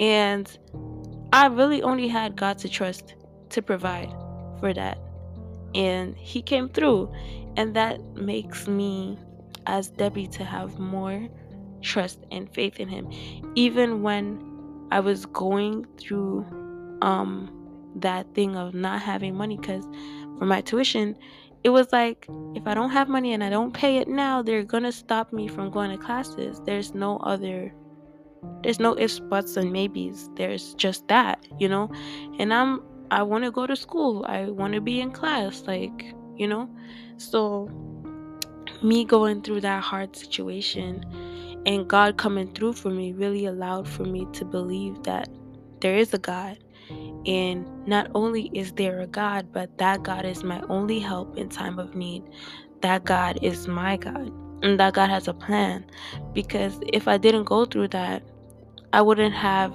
And 0.00 0.46
I 1.32 1.46
really 1.46 1.80
only 1.82 2.08
had 2.08 2.36
God 2.36 2.58
to 2.58 2.68
trust 2.68 3.14
to 3.50 3.62
provide 3.62 4.10
for 4.58 4.74
that 4.74 4.98
and 5.74 6.16
he 6.16 6.42
came 6.42 6.68
through 6.68 7.12
and 7.56 7.74
that 7.74 8.00
makes 8.16 8.68
me 8.68 9.18
as 9.66 9.90
debby 9.90 10.26
to 10.26 10.44
have 10.44 10.78
more 10.78 11.28
trust 11.82 12.20
and 12.30 12.52
faith 12.54 12.80
in 12.80 12.88
him 12.88 13.08
even 13.54 14.02
when 14.02 14.42
i 14.90 15.00
was 15.00 15.26
going 15.26 15.84
through 15.98 16.46
um 17.02 17.50
that 17.96 18.26
thing 18.34 18.56
of 18.56 18.74
not 18.74 19.00
having 19.02 19.34
money 19.34 19.56
because 19.56 19.84
for 20.38 20.46
my 20.46 20.60
tuition 20.60 21.16
it 21.64 21.70
was 21.70 21.92
like 21.92 22.26
if 22.54 22.66
i 22.66 22.74
don't 22.74 22.90
have 22.90 23.08
money 23.08 23.32
and 23.32 23.44
i 23.44 23.50
don't 23.50 23.74
pay 23.74 23.98
it 23.98 24.08
now 24.08 24.42
they're 24.42 24.64
gonna 24.64 24.92
stop 24.92 25.32
me 25.32 25.48
from 25.48 25.70
going 25.70 25.90
to 25.90 25.98
classes 25.98 26.60
there's 26.64 26.94
no 26.94 27.18
other 27.18 27.72
There's 28.62 28.80
no 28.80 28.98
ifs, 28.98 29.20
buts, 29.20 29.56
and 29.56 29.72
maybes. 29.72 30.30
There's 30.36 30.74
just 30.74 31.06
that, 31.08 31.46
you 31.58 31.68
know? 31.68 31.90
And 32.38 32.52
I'm 32.52 32.82
I 33.10 33.22
want 33.22 33.44
to 33.44 33.50
go 33.50 33.66
to 33.66 33.76
school. 33.76 34.24
I 34.26 34.46
want 34.46 34.74
to 34.74 34.80
be 34.80 35.00
in 35.00 35.10
class, 35.10 35.64
like, 35.66 36.14
you 36.36 36.46
know? 36.46 36.68
So 37.18 37.70
me 38.82 39.04
going 39.04 39.42
through 39.42 39.60
that 39.60 39.82
hard 39.82 40.16
situation 40.16 41.04
and 41.66 41.88
God 41.88 42.16
coming 42.16 42.52
through 42.52 42.72
for 42.72 42.90
me 42.90 43.12
really 43.12 43.46
allowed 43.46 43.88
for 43.88 44.04
me 44.04 44.26
to 44.32 44.44
believe 44.44 45.02
that 45.04 45.28
there 45.80 45.96
is 45.96 46.12
a 46.12 46.18
God. 46.18 46.58
And 47.26 47.68
not 47.86 48.10
only 48.14 48.50
is 48.52 48.72
there 48.72 49.00
a 49.00 49.06
God, 49.06 49.52
but 49.52 49.78
that 49.78 50.02
God 50.02 50.24
is 50.24 50.42
my 50.42 50.60
only 50.68 50.98
help 50.98 51.36
in 51.36 51.48
time 51.48 51.78
of 51.78 51.94
need. 51.94 52.24
That 52.80 53.04
God 53.04 53.38
is 53.42 53.68
my 53.68 53.96
God. 53.96 54.32
And 54.62 54.78
that 54.80 54.94
God 54.94 55.10
has 55.10 55.28
a 55.28 55.34
plan. 55.34 55.84
Because 56.32 56.78
if 56.92 57.06
I 57.06 57.16
didn't 57.16 57.44
go 57.44 57.64
through 57.64 57.88
that, 57.88 58.22
I 58.92 59.02
wouldn't 59.02 59.34
have 59.34 59.72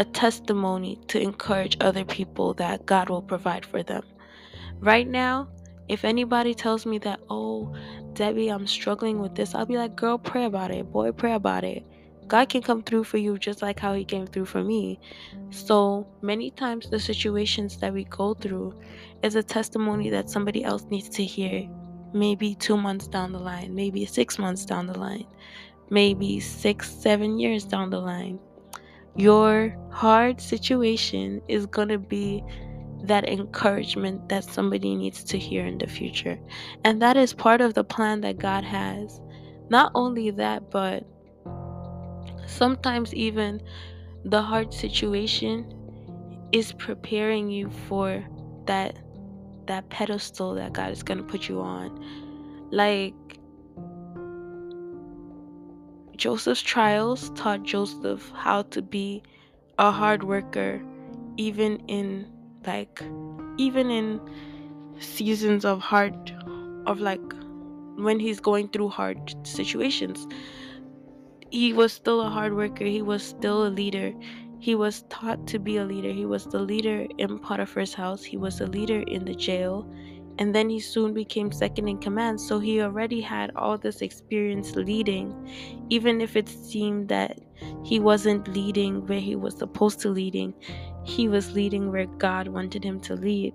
a 0.00 0.04
testimony 0.06 0.98
to 1.08 1.20
encourage 1.20 1.76
other 1.82 2.06
people 2.06 2.54
that 2.54 2.86
God 2.86 3.10
will 3.10 3.20
provide 3.20 3.66
for 3.66 3.82
them. 3.82 4.02
Right 4.80 5.06
now, 5.06 5.48
if 5.88 6.06
anybody 6.06 6.54
tells 6.54 6.86
me 6.86 6.96
that, 7.00 7.20
oh, 7.28 7.74
Debby, 8.14 8.48
I'm 8.48 8.66
struggling 8.66 9.18
with 9.20 9.34
this, 9.34 9.54
I'll 9.54 9.66
be 9.66 9.76
like, 9.76 9.94
girl, 9.96 10.16
pray 10.16 10.46
about 10.46 10.70
it. 10.70 10.90
Boy, 10.90 11.12
pray 11.12 11.34
about 11.34 11.64
it. 11.64 11.84
God 12.28 12.48
can 12.48 12.62
come 12.62 12.82
through 12.82 13.04
for 13.04 13.18
you 13.18 13.36
just 13.36 13.60
like 13.60 13.78
how 13.78 13.92
He 13.92 14.06
came 14.06 14.26
through 14.26 14.46
for 14.46 14.64
me. 14.64 14.98
So 15.50 16.06
many 16.22 16.50
times, 16.50 16.88
the 16.88 16.98
situations 16.98 17.76
that 17.78 17.92
we 17.92 18.04
go 18.04 18.32
through 18.32 18.80
is 19.22 19.34
a 19.34 19.42
testimony 19.42 20.08
that 20.10 20.30
somebody 20.30 20.64
else 20.64 20.86
needs 20.90 21.10
to 21.10 21.24
hear. 21.24 21.68
Maybe 22.14 22.54
two 22.54 22.78
months 22.78 23.06
down 23.06 23.32
the 23.32 23.38
line, 23.38 23.74
maybe 23.74 24.06
six 24.06 24.38
months 24.38 24.64
down 24.64 24.86
the 24.86 24.98
line, 24.98 25.26
maybe 25.90 26.40
six, 26.40 26.90
seven 26.90 27.38
years 27.38 27.64
down 27.64 27.90
the 27.90 28.00
line. 28.00 28.38
Your 29.16 29.76
hard 29.90 30.40
situation 30.40 31.42
is 31.48 31.66
going 31.66 31.88
to 31.88 31.98
be 31.98 32.42
that 33.04 33.28
encouragement 33.28 34.28
that 34.28 34.44
somebody 34.44 34.94
needs 34.94 35.24
to 35.24 35.38
hear 35.38 35.66
in 35.66 35.78
the 35.78 35.86
future. 35.86 36.38
And 36.84 37.00
that 37.02 37.16
is 37.16 37.32
part 37.32 37.60
of 37.60 37.74
the 37.74 37.84
plan 37.84 38.20
that 38.22 38.38
God 38.38 38.64
has. 38.64 39.20
Not 39.68 39.92
only 39.94 40.30
that, 40.32 40.70
but 40.70 41.04
sometimes 42.46 43.14
even 43.14 43.62
the 44.24 44.42
hard 44.42 44.74
situation 44.74 45.74
is 46.52 46.72
preparing 46.72 47.50
you 47.50 47.70
for 47.88 48.24
that 48.66 48.98
that 49.66 49.88
pedestal 49.88 50.54
that 50.54 50.72
God 50.72 50.90
is 50.90 51.02
going 51.02 51.18
to 51.18 51.24
put 51.24 51.48
you 51.48 51.60
on. 51.60 52.04
Like 52.72 53.14
Joseph's 56.20 56.60
trials 56.60 57.30
taught 57.30 57.62
Joseph 57.62 58.30
how 58.34 58.60
to 58.74 58.82
be 58.82 59.22
a 59.78 59.90
hard 59.90 60.22
worker 60.22 60.82
even 61.38 61.78
in 61.88 62.30
like 62.66 63.02
even 63.56 63.90
in 63.90 64.20
seasons 64.98 65.64
of 65.64 65.80
hard 65.80 66.30
of 66.86 67.00
like 67.00 67.22
when 67.96 68.20
he's 68.20 68.38
going 68.38 68.68
through 68.68 68.90
hard 68.90 69.34
situations. 69.46 70.28
He 71.50 71.72
was 71.72 71.94
still 71.94 72.20
a 72.20 72.28
hard 72.28 72.54
worker. 72.54 72.84
He 72.84 73.00
was 73.00 73.22
still 73.22 73.66
a 73.66 73.72
leader. 73.80 74.12
He 74.58 74.74
was 74.74 75.04
taught 75.08 75.46
to 75.46 75.58
be 75.58 75.78
a 75.78 75.86
leader. 75.86 76.12
He 76.12 76.26
was 76.26 76.44
the 76.44 76.58
leader 76.58 77.06
in 77.16 77.38
potiphar's 77.38 77.94
house. 77.94 78.22
He 78.22 78.36
was 78.36 78.60
a 78.60 78.66
leader 78.66 79.00
in 79.06 79.24
the 79.24 79.34
jail 79.34 79.90
and 80.38 80.54
then 80.54 80.70
he 80.70 80.80
soon 80.80 81.12
became 81.12 81.52
second 81.52 81.88
in 81.88 81.98
command 81.98 82.40
so 82.40 82.58
he 82.58 82.80
already 82.80 83.20
had 83.20 83.50
all 83.56 83.76
this 83.76 84.00
experience 84.00 84.74
leading 84.76 85.34
even 85.90 86.20
if 86.20 86.36
it 86.36 86.48
seemed 86.48 87.08
that 87.08 87.38
he 87.84 88.00
wasn't 88.00 88.46
leading 88.48 89.06
where 89.06 89.20
he 89.20 89.36
was 89.36 89.56
supposed 89.58 90.00
to 90.00 90.08
leading 90.08 90.54
he 91.04 91.28
was 91.28 91.52
leading 91.52 91.90
where 91.90 92.06
God 92.06 92.48
wanted 92.48 92.84
him 92.84 93.00
to 93.00 93.14
lead. 93.14 93.54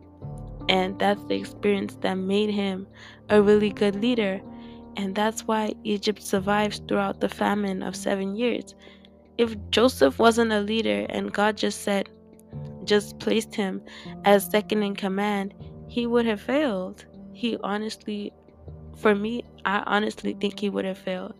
And 0.67 0.97
that's 0.97 1.23
the 1.25 1.35
experience 1.35 1.95
that 2.01 2.15
made 2.15 2.49
him 2.49 2.87
a 3.29 3.41
really 3.41 3.69
good 3.69 3.95
leader. 3.95 4.41
And 4.97 5.13
that's 5.13 5.43
why 5.43 5.73
Egypt 5.83 6.21
survives 6.21 6.81
throughout 6.87 7.21
the 7.21 7.29
famine 7.29 7.83
of 7.83 7.95
seven 7.95 8.35
years. 8.35 8.75
If 9.37 9.55
Joseph 9.69 10.17
wasn't 10.17 10.53
a 10.53 10.61
leader 10.61 11.05
and 11.09 11.33
God 11.33 11.57
just 11.57 11.81
said, 11.81 12.09
just 12.85 13.19
placed 13.19 13.53
him 13.53 13.81
as 14.23 14.45
second 14.45 14.83
in 14.83 14.95
command, 14.95 15.53
he 15.95 16.05
would 16.05 16.25
have 16.25 16.41
failed. 16.41 17.05
He 17.31 17.55
honestly, 17.63 18.33
for 18.97 19.15
me, 19.15 19.45
I 19.63 19.81
honestly 19.85 20.33
think 20.33 20.59
he 20.59 20.69
would 20.69 20.83
have 20.83 20.97
failed 20.97 21.35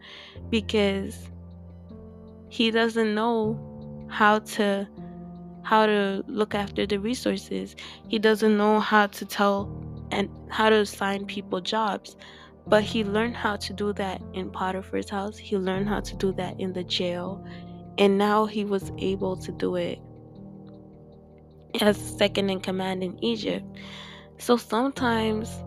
because 0.49 1.27
he 2.47 2.71
doesn't 2.71 3.13
know 3.13 3.59
how 4.09 4.39
to 4.55 4.87
how 5.63 5.85
to 5.85 6.23
look 6.27 6.55
after 6.55 6.85
the 6.85 6.99
resources. 6.99 7.75
He 8.07 8.17
doesn't 8.17 8.55
know 8.55 8.79
how 8.79 9.07
to 9.07 9.25
tell 9.25 9.57
and 10.11 10.29
how 10.49 10.69
to 10.69 10.77
assign 10.77 11.25
people 11.25 11.59
jobs. 11.59 12.15
But 12.65 12.83
he 12.83 13.03
learned 13.03 13.35
how 13.35 13.57
to 13.57 13.73
do 13.73 13.91
that 13.93 14.21
in 14.33 14.51
Potiphar's 14.51 15.09
house. 15.09 15.37
He 15.37 15.57
learned 15.57 15.89
how 15.89 15.99
to 15.99 16.15
do 16.15 16.31
that 16.33 16.57
in 16.61 16.71
the 16.71 16.85
jail. 16.85 17.45
And 17.97 18.17
now 18.17 18.45
he 18.45 18.63
was 18.63 18.93
able 18.99 19.35
to 19.35 19.51
do 19.51 19.75
it 19.75 19.99
as 21.81 21.97
second 21.97 22.49
in 22.49 22.61
command 22.61 23.03
in 23.03 23.21
Egypt. 23.21 23.65
So 24.37 24.57
sometimes 24.57 25.63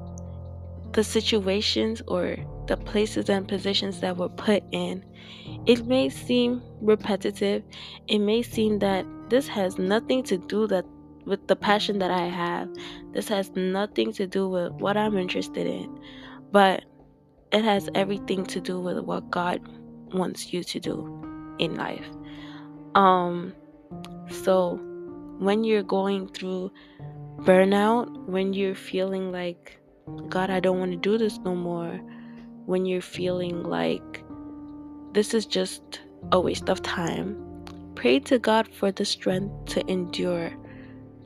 the 0.92 1.04
situations 1.04 2.02
or 2.06 2.36
the 2.66 2.76
places 2.76 3.28
and 3.28 3.46
positions 3.48 4.00
that 4.00 4.16
we're 4.16 4.28
put 4.28 4.62
in, 4.72 5.04
it 5.66 5.86
may 5.86 6.08
seem 6.08 6.62
repetitive. 6.80 7.62
It 8.06 8.18
may 8.18 8.42
seem 8.42 8.78
that 8.80 9.06
this 9.28 9.48
has 9.48 9.78
nothing 9.78 10.22
to 10.24 10.38
do 10.38 10.66
that 10.68 10.84
with 11.24 11.46
the 11.46 11.56
passion 11.56 11.98
that 11.98 12.10
I 12.10 12.26
have. 12.26 12.68
This 13.12 13.28
has 13.28 13.50
nothing 13.54 14.12
to 14.14 14.26
do 14.26 14.48
with 14.48 14.72
what 14.72 14.96
I'm 14.96 15.16
interested 15.16 15.66
in. 15.66 15.98
But 16.50 16.84
it 17.52 17.64
has 17.64 17.88
everything 17.94 18.44
to 18.46 18.60
do 18.60 18.80
with 18.80 18.98
what 19.00 19.30
God 19.30 19.60
wants 20.14 20.52
you 20.52 20.64
to 20.64 20.80
do 20.80 21.56
in 21.58 21.76
life. 21.76 22.06
Um 22.94 23.54
so 24.30 24.80
when 25.38 25.64
you're 25.64 25.82
going 25.82 26.28
through 26.28 26.70
burnout, 27.38 28.26
when 28.26 28.52
you're 28.52 28.74
feeling 28.74 29.32
like 29.32 29.78
God, 30.28 30.50
I 30.50 30.60
don't 30.60 30.78
want 30.78 30.92
to 30.92 30.96
do 30.96 31.18
this 31.18 31.38
no 31.38 31.54
more, 31.54 32.00
when 32.66 32.86
you're 32.86 33.00
feeling 33.00 33.62
like 33.62 34.24
this 35.12 35.34
is 35.34 35.46
just 35.46 36.00
a 36.32 36.40
waste 36.40 36.68
of 36.68 36.82
time, 36.82 37.48
Pray 37.98 38.20
to 38.20 38.38
God 38.38 38.68
for 38.72 38.92
the 38.92 39.04
strength 39.04 39.52
to 39.74 39.84
endure 39.90 40.52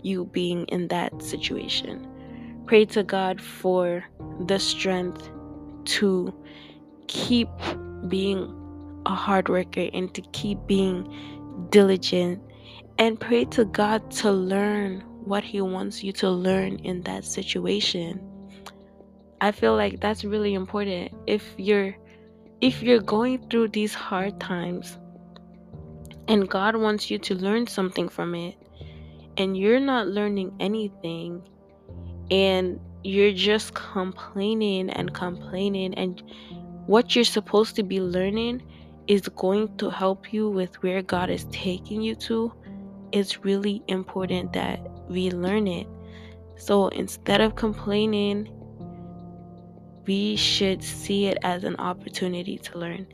you 0.00 0.24
being 0.24 0.64
in 0.68 0.88
that 0.88 1.22
situation. 1.22 2.08
Pray 2.64 2.86
to 2.86 3.02
God 3.02 3.42
for 3.42 4.02
the 4.46 4.58
strength 4.58 5.28
to 5.84 6.32
keep 7.08 7.50
being 8.08 8.50
a 9.04 9.14
hard 9.14 9.50
worker 9.50 9.90
and 9.92 10.14
to 10.14 10.22
keep 10.32 10.66
being 10.66 11.68
diligent. 11.68 12.40
And 12.98 13.20
pray 13.20 13.44
to 13.56 13.66
God 13.66 14.10
to 14.12 14.32
learn 14.32 15.04
what 15.24 15.44
He 15.44 15.60
wants 15.60 16.02
you 16.02 16.12
to 16.14 16.30
learn 16.30 16.76
in 16.80 17.02
that 17.02 17.24
situation. 17.24 18.20
I 19.40 19.52
feel 19.52 19.74
like 19.74 20.00
that's 20.00 20.24
really 20.24 20.54
important. 20.54 21.12
If 21.26 21.54
you're 21.56 21.96
if 22.60 22.80
you're 22.80 23.00
going 23.00 23.48
through 23.48 23.68
these 23.68 23.92
hard 23.92 24.38
times, 24.38 24.98
and 26.28 26.48
God 26.48 26.76
wants 26.76 27.10
you 27.10 27.18
to 27.18 27.34
learn 27.34 27.66
something 27.66 28.08
from 28.08 28.34
it, 28.36 28.56
and 29.36 29.56
you're 29.56 29.80
not 29.80 30.06
learning 30.06 30.54
anything, 30.60 31.42
and 32.30 32.78
you're 33.02 33.32
just 33.32 33.74
complaining 33.74 34.90
and 34.90 35.12
complaining, 35.12 35.92
and 35.94 36.22
what 36.86 37.16
you're 37.16 37.24
supposed 37.24 37.74
to 37.76 37.82
be 37.82 38.00
learning 38.00 38.62
is 39.08 39.28
going 39.28 39.76
to 39.78 39.90
help 39.90 40.32
you 40.32 40.48
with 40.48 40.80
where 40.82 41.02
God 41.02 41.30
is 41.30 41.46
taking 41.50 42.00
you 42.00 42.14
to, 42.16 42.52
it's 43.10 43.44
really 43.44 43.82
important 43.88 44.52
that 44.52 44.80
we 45.12 45.30
learn 45.30 45.66
it. 45.66 45.86
So 46.56 46.88
instead 46.88 47.40
of 47.40 47.54
complaining, 47.54 48.48
we 50.06 50.36
should 50.36 50.82
see 50.82 51.26
it 51.26 51.38
as 51.42 51.64
an 51.64 51.76
opportunity 51.76 52.58
to 52.58 52.78
learn. 52.78 53.06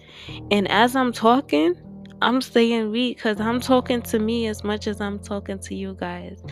And 0.50 0.70
as 0.70 0.96
I'm 0.96 1.12
talking, 1.12 1.74
I'm 2.20 2.40
saying 2.40 2.90
we 2.90 3.14
because 3.14 3.40
I'm 3.40 3.60
talking 3.60 4.02
to 4.02 4.18
me 4.18 4.48
as 4.48 4.64
much 4.64 4.88
as 4.88 5.00
I'm 5.00 5.18
talking 5.20 5.58
to 5.60 5.74
you 5.74 5.96
guys. 6.00 6.42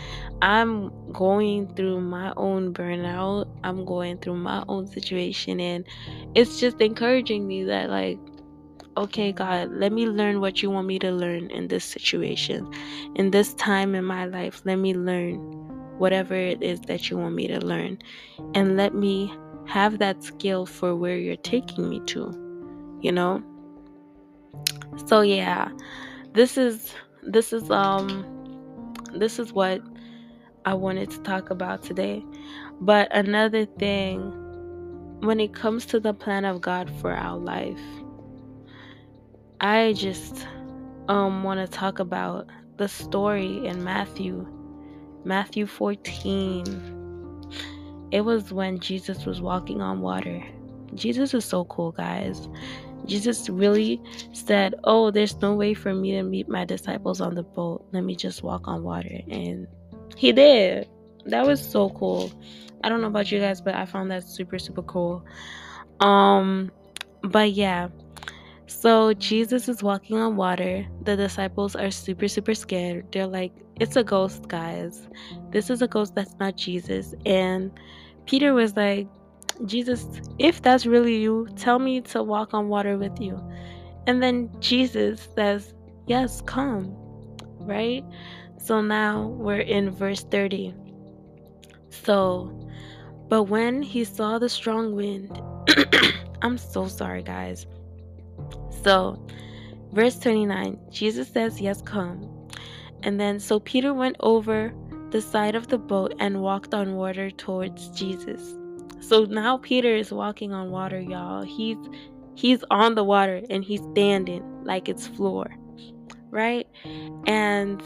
I'm 0.42 0.92
going 1.12 1.74
through 1.74 2.02
my 2.02 2.32
own 2.36 2.72
burnout. 2.72 3.48
I'm 3.64 3.84
going 3.84 4.18
through 4.18 4.36
my 4.36 4.62
own 4.68 4.86
situation, 4.86 5.58
and 5.58 5.84
it's 6.34 6.60
just 6.60 6.80
encouraging 6.80 7.46
me 7.48 7.64
that, 7.64 7.90
like, 7.90 8.18
okay, 8.96 9.32
God, 9.32 9.70
let 9.70 9.92
me 9.92 10.06
learn 10.06 10.40
what 10.40 10.62
you 10.62 10.70
want 10.70 10.86
me 10.86 10.98
to 11.00 11.10
learn 11.10 11.50
in 11.50 11.68
this 11.68 11.84
situation, 11.84 12.70
in 13.14 13.30
this 13.30 13.54
time 13.54 13.94
in 13.94 14.04
my 14.04 14.26
life. 14.26 14.62
Let 14.64 14.76
me 14.76 14.94
learn 14.94 15.34
whatever 15.98 16.34
it 16.34 16.62
is 16.62 16.80
that 16.82 17.10
you 17.10 17.16
want 17.16 17.34
me 17.34 17.46
to 17.48 17.60
learn, 17.60 17.98
and 18.54 18.76
let 18.76 18.94
me 18.94 19.32
have 19.66 19.98
that 19.98 20.22
skill 20.22 20.66
for 20.66 20.94
where 20.94 21.16
you're 21.16 21.36
taking 21.36 21.88
me 21.88 22.00
to, 22.06 22.98
you 23.00 23.12
know? 23.12 23.42
So 25.06 25.20
yeah, 25.20 25.70
this 26.32 26.56
is 26.56 26.94
this 27.22 27.52
is 27.52 27.70
um 27.70 28.24
this 29.14 29.38
is 29.38 29.52
what 29.52 29.82
I 30.64 30.74
wanted 30.74 31.10
to 31.10 31.18
talk 31.20 31.50
about 31.50 31.82
today. 31.82 32.24
But 32.80 33.14
another 33.14 33.66
thing 33.66 34.20
when 35.20 35.40
it 35.40 35.54
comes 35.54 35.86
to 35.86 36.00
the 36.00 36.12
plan 36.12 36.44
of 36.44 36.60
God 36.60 36.90
for 37.00 37.12
our 37.12 37.38
life, 37.38 37.80
I 39.60 39.92
just 39.94 40.46
um 41.08 41.42
want 41.42 41.60
to 41.60 41.66
talk 41.66 41.98
about 41.98 42.46
the 42.76 42.88
story 42.88 43.66
in 43.66 43.82
Matthew 43.82 44.46
Matthew 45.24 45.66
14 45.66 46.96
it 48.10 48.20
was 48.20 48.52
when 48.52 48.78
Jesus 48.78 49.26
was 49.26 49.40
walking 49.40 49.80
on 49.80 50.00
water. 50.00 50.42
Jesus 50.94 51.34
is 51.34 51.44
so 51.44 51.64
cool, 51.64 51.92
guys. 51.92 52.48
Jesus 53.04 53.48
really 53.48 54.00
said, 54.32 54.74
Oh, 54.84 55.10
there's 55.10 55.36
no 55.40 55.54
way 55.54 55.74
for 55.74 55.92
me 55.94 56.12
to 56.12 56.22
meet 56.22 56.48
my 56.48 56.64
disciples 56.64 57.20
on 57.20 57.34
the 57.34 57.42
boat. 57.42 57.84
Let 57.92 58.04
me 58.04 58.16
just 58.16 58.42
walk 58.42 58.68
on 58.68 58.82
water. 58.82 59.20
And 59.30 59.66
he 60.16 60.32
did. 60.32 60.88
That 61.26 61.46
was 61.46 61.60
so 61.60 61.90
cool. 61.90 62.32
I 62.84 62.88
don't 62.88 63.00
know 63.00 63.08
about 63.08 63.30
you 63.32 63.40
guys, 63.40 63.60
but 63.60 63.74
I 63.74 63.84
found 63.84 64.10
that 64.12 64.22
super, 64.22 64.58
super 64.58 64.82
cool. 64.82 65.24
Um, 66.00 66.70
but 67.22 67.52
yeah. 67.52 67.88
So 68.66 69.12
Jesus 69.14 69.68
is 69.68 69.82
walking 69.82 70.18
on 70.18 70.36
water. 70.36 70.86
The 71.02 71.16
disciples 71.16 71.76
are 71.76 71.90
super, 71.90 72.26
super 72.28 72.54
scared. 72.54 73.06
They're 73.12 73.26
like, 73.26 73.52
It's 73.78 73.96
a 73.96 74.02
ghost, 74.02 74.48
guys. 74.48 75.08
This 75.50 75.70
is 75.70 75.82
a 75.82 75.88
ghost 75.88 76.14
that's 76.14 76.34
not 76.40 76.56
Jesus. 76.56 77.14
And 77.24 77.70
Peter 78.26 78.54
was 78.54 78.76
like, 78.76 79.06
Jesus, 79.64 80.06
if 80.38 80.62
that's 80.62 80.84
really 80.84 81.16
you, 81.16 81.48
tell 81.56 81.78
me 81.78 82.00
to 82.02 82.22
walk 82.22 82.54
on 82.54 82.68
water 82.68 82.98
with 82.98 83.20
you. 83.20 83.40
And 84.06 84.22
then 84.22 84.50
Jesus 84.60 85.28
says, 85.34 85.72
Yes, 86.06 86.40
come. 86.42 86.94
Right? 87.60 88.04
So 88.58 88.80
now 88.80 89.28
we're 89.28 89.60
in 89.60 89.90
verse 89.90 90.24
30. 90.24 90.74
So, 91.90 92.68
but 93.28 93.44
when 93.44 93.80
he 93.82 94.04
saw 94.04 94.38
the 94.38 94.48
strong 94.48 94.94
wind, 94.94 95.40
I'm 96.42 96.58
so 96.58 96.88
sorry, 96.88 97.22
guys. 97.22 97.66
So, 98.86 99.20
verse 99.92 100.16
29, 100.20 100.78
Jesus 100.92 101.26
says, 101.26 101.60
Yes, 101.60 101.82
come. 101.82 102.48
And 103.02 103.18
then, 103.18 103.40
so 103.40 103.58
Peter 103.58 103.92
went 103.92 104.14
over 104.20 104.72
the 105.10 105.20
side 105.20 105.56
of 105.56 105.66
the 105.66 105.76
boat 105.76 106.14
and 106.20 106.40
walked 106.40 106.72
on 106.72 106.94
water 106.94 107.32
towards 107.32 107.88
Jesus. 107.88 108.54
So 109.00 109.24
now 109.24 109.56
Peter 109.58 109.92
is 109.96 110.12
walking 110.12 110.52
on 110.52 110.70
water, 110.70 111.00
y'all. 111.00 111.42
He's 111.42 111.78
he's 112.36 112.62
on 112.70 112.94
the 112.94 113.02
water 113.02 113.42
and 113.50 113.64
he's 113.64 113.82
standing 113.90 114.44
like 114.62 114.88
it's 114.88 115.08
floor. 115.08 115.52
Right? 116.30 116.68
And 117.26 117.82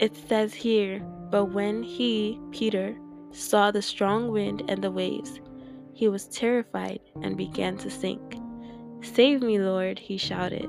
it 0.00 0.16
says 0.28 0.52
here, 0.54 0.98
but 1.30 1.46
when 1.52 1.84
he, 1.84 2.40
Peter, 2.50 2.96
saw 3.30 3.70
the 3.70 3.82
strong 3.82 4.32
wind 4.32 4.64
and 4.66 4.82
the 4.82 4.90
waves, 4.90 5.38
he 5.92 6.08
was 6.08 6.26
terrified 6.26 6.98
and 7.22 7.36
began 7.36 7.76
to 7.78 7.90
sink. 7.90 8.40
Save 9.04 9.42
me, 9.42 9.58
Lord, 9.58 9.98
he 9.98 10.16
shouted. 10.16 10.68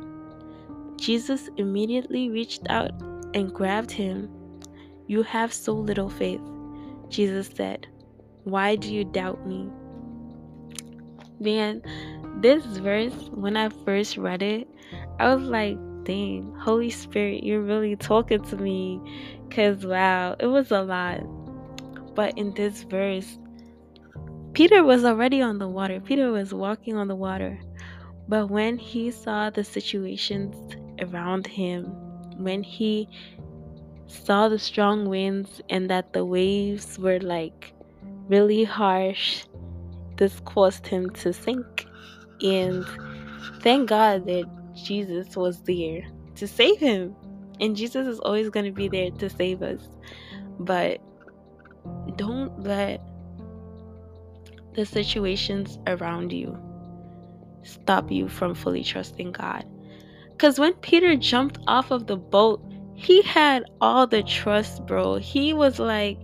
Jesus 0.98 1.50
immediately 1.58 2.30
reached 2.30 2.68
out 2.70 2.92
and 3.34 3.54
grabbed 3.54 3.92
him 3.92 4.30
you 5.08 5.22
have 5.22 5.54
so 5.54 5.74
little 5.74 6.10
faith. 6.10 6.42
Jesus 7.10 7.48
said, 7.54 7.88
Why 8.44 8.76
do 8.76 8.94
you 8.94 9.06
doubt 9.06 9.46
me? 9.46 9.70
Man, 11.40 11.84
this 12.42 12.66
verse, 12.66 13.14
when 13.32 13.56
I 13.56 13.70
first 13.70 14.18
read 14.18 14.42
it, 14.42 14.68
I 15.20 15.34
was 15.34 15.44
like, 15.44 15.78
dang, 16.06 16.56
Holy 16.60 16.90
Spirit, 16.90 17.44
you're 17.44 17.62
really 17.62 17.96
talking 17.96 18.42
to 18.46 18.56
me. 18.56 19.00
Because, 19.48 19.86
wow, 19.86 20.36
it 20.40 20.48
was 20.48 20.72
a 20.72 20.82
lot. 20.82 21.20
But 22.16 22.38
in 22.38 22.54
this 22.54 22.84
verse, 22.84 23.38
Peter 24.54 24.84
was 24.84 25.04
already 25.06 25.42
on 25.42 25.60
the 25.60 25.68
water. 25.68 26.00
Peter 26.00 26.32
was 26.32 26.54
walking 26.54 26.96
on 26.96 27.08
the 27.08 27.16
water. 27.16 27.60
But 28.28 28.50
when 28.50 28.78
he 28.78 29.12
saw 29.12 29.50
the 29.50 29.64
situations 29.64 30.56
around 31.00 31.46
him, 31.46 31.86
when 32.38 32.64
he 32.64 33.08
saw 34.08 34.50
the 34.50 34.60
strong 34.60 35.10
winds 35.10 35.62
and 35.70 35.90
that 35.90 36.14
the 36.14 36.26
waves 36.26 36.98
were 36.98 37.20
like 37.20 37.74
really 38.28 38.64
harsh, 38.64 39.46
this 40.18 40.40
caused 40.42 40.88
him 40.88 41.10
to 41.12 41.34
sink. 41.34 41.86
And 42.42 42.86
thank 43.62 43.90
God 43.90 44.26
that 44.26 44.46
Jesus 44.74 45.36
was 45.36 45.62
there 45.62 46.02
to 46.36 46.48
save 46.48 46.80
him. 46.80 47.16
And 47.60 47.76
Jesus 47.76 48.08
is 48.08 48.20
always 48.20 48.50
going 48.50 48.66
to 48.66 48.72
be 48.72 48.88
there 48.88 49.12
to 49.12 49.30
save 49.30 49.62
us. 49.62 49.88
But 50.60 51.00
don't 52.16 52.64
let 52.64 53.02
the 54.74 54.86
situations 54.86 55.80
around 55.88 56.34
you 56.34 56.58
stop 57.66 58.12
you 58.12 58.30
from 58.30 58.56
fully 58.56 58.84
trusting 58.84 59.34
God. 59.34 59.66
Because 60.32 60.60
when 60.60 60.74
Peter 60.76 61.16
jumped 61.16 61.60
off 61.68 61.92
of 61.92 62.08
the 62.08 62.18
boat, 62.18 62.62
he 62.94 63.22
had 63.22 63.66
all 63.82 64.08
the 64.08 64.24
trust, 64.24 64.86
bro. 64.86 65.16
He 65.16 65.54
was 65.54 65.80
like, 65.80 66.18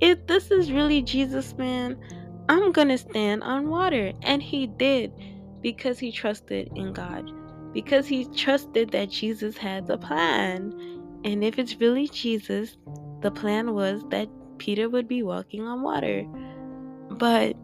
if 0.00 0.26
this 0.26 0.50
is 0.50 0.72
really 0.72 1.02
Jesus, 1.02 1.56
man, 1.56 1.98
I'm 2.48 2.72
gonna 2.72 2.98
stand 2.98 3.42
on 3.42 3.68
water. 3.68 4.12
And 4.22 4.42
he 4.42 4.66
did 4.66 5.12
because 5.60 5.98
he 5.98 6.12
trusted 6.12 6.70
in 6.74 6.92
God, 6.92 7.30
because 7.72 8.06
he 8.06 8.24
trusted 8.26 8.90
that 8.90 9.10
Jesus 9.10 9.56
had 9.56 9.86
the 9.86 9.98
plan. 9.98 10.72
And 11.24 11.42
if 11.42 11.58
it's 11.58 11.76
really 11.80 12.08
Jesus, 12.08 12.76
the 13.22 13.30
plan 13.30 13.74
was 13.74 14.02
that 14.10 14.28
Peter 14.58 14.88
would 14.88 15.08
be 15.08 15.22
walking 15.22 15.62
on 15.62 15.82
water. 15.82 16.24
But 17.10 17.56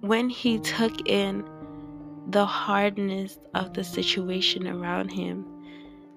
when 0.00 0.28
he 0.28 0.58
took 0.58 1.08
in 1.08 1.44
the 2.28 2.46
hardness 2.46 3.38
of 3.54 3.74
the 3.74 3.84
situation 3.84 4.66
around 4.66 5.10
him, 5.10 5.44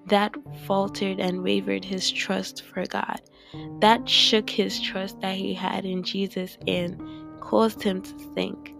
that 0.06 0.34
faltered 0.64 1.18
and 1.18 1.42
wavered 1.42 1.84
his 1.84 2.10
trust 2.10 2.62
for 2.62 2.86
God. 2.86 3.20
That 3.80 4.08
shook 4.08 4.48
his 4.48 4.80
trust 4.80 5.20
that 5.20 5.34
he 5.34 5.52
had 5.52 5.84
in 5.84 6.02
Jesus 6.02 6.58
and 6.66 7.00
caused 7.40 7.82
him 7.82 8.02
to 8.02 8.18
think. 8.34 8.74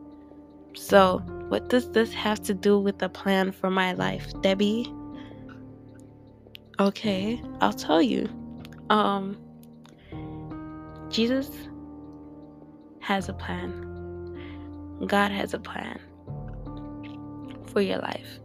So, 0.75 1.19
what 1.49 1.69
does 1.69 1.91
this 1.91 2.13
have 2.13 2.43
to 2.45 2.55
do 2.55 2.79
with 2.79 2.99
the 2.99 3.09
plan 3.09 3.51
for 3.53 3.71
my 3.71 3.93
life, 3.93 4.29
Debby? 4.43 4.93
Okay, 6.79 7.43
I'll 7.61 7.73
tell 7.73 8.03
you. 8.03 8.29
Um 8.91 9.39
Jesus 11.09 11.51
has 13.01 13.29
a 13.29 13.33
plan. 13.33 13.85
God 15.07 15.31
has 15.31 15.55
a 15.55 15.59
plan 15.59 16.01
for 17.77 17.83
your 17.83 17.99
life. 17.99 18.41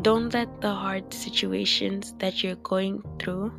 Don't 0.00 0.32
let 0.32 0.60
the 0.60 0.72
hard 0.72 1.12
situations 1.12 2.14
that 2.20 2.40
you're 2.40 2.62
going 2.62 3.02
through 3.18 3.52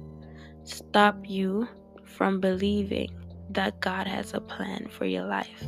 stop 0.64 1.18
you 1.26 1.68
from 2.06 2.40
believing 2.40 3.12
that 3.50 3.82
God 3.82 4.08
has 4.08 4.34
a 4.34 4.40
plan 4.40 4.88
for 4.88 5.04
your 5.04 5.26
life. 5.26 5.66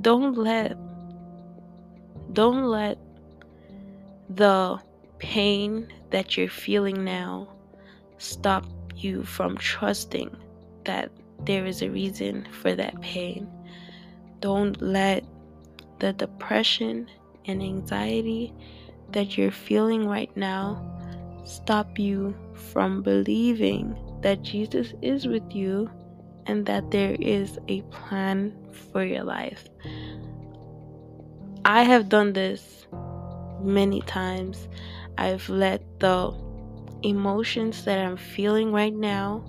Don't 0.00 0.36
let 0.36 0.76
don't 2.32 2.64
let 2.64 2.98
the 4.28 4.80
pain 5.18 5.86
that 6.10 6.36
you're 6.36 6.48
feeling 6.48 7.04
now 7.04 7.48
stop 8.18 8.66
you 8.96 9.22
from 9.22 9.56
trusting 9.56 10.36
that 10.82 11.12
there 11.44 11.64
is 11.64 11.80
a 11.80 11.90
reason 11.90 12.44
for 12.60 12.74
that 12.74 13.00
pain. 13.00 13.46
Don't 14.40 14.82
let 14.82 15.22
the 16.00 16.12
depression 16.12 17.08
and 17.46 17.62
anxiety 17.62 18.52
that 19.12 19.36
you're 19.36 19.50
feeling 19.50 20.06
right 20.06 20.34
now 20.36 20.96
stop 21.44 21.98
you 21.98 22.34
from 22.72 23.02
believing 23.02 23.96
that 24.22 24.42
Jesus 24.42 24.92
is 25.02 25.26
with 25.26 25.54
you 25.54 25.88
and 26.46 26.66
that 26.66 26.90
there 26.90 27.16
is 27.20 27.58
a 27.68 27.82
plan 27.82 28.52
for 28.92 29.04
your 29.04 29.22
life. 29.22 29.68
I 31.64 31.82
have 31.82 32.08
done 32.08 32.32
this 32.32 32.86
many 33.62 34.00
times. 34.02 34.68
I've 35.18 35.48
let 35.48 35.82
the 36.00 36.34
emotions 37.02 37.84
that 37.84 37.98
I'm 37.98 38.16
feeling 38.16 38.72
right 38.72 38.94
now 38.94 39.44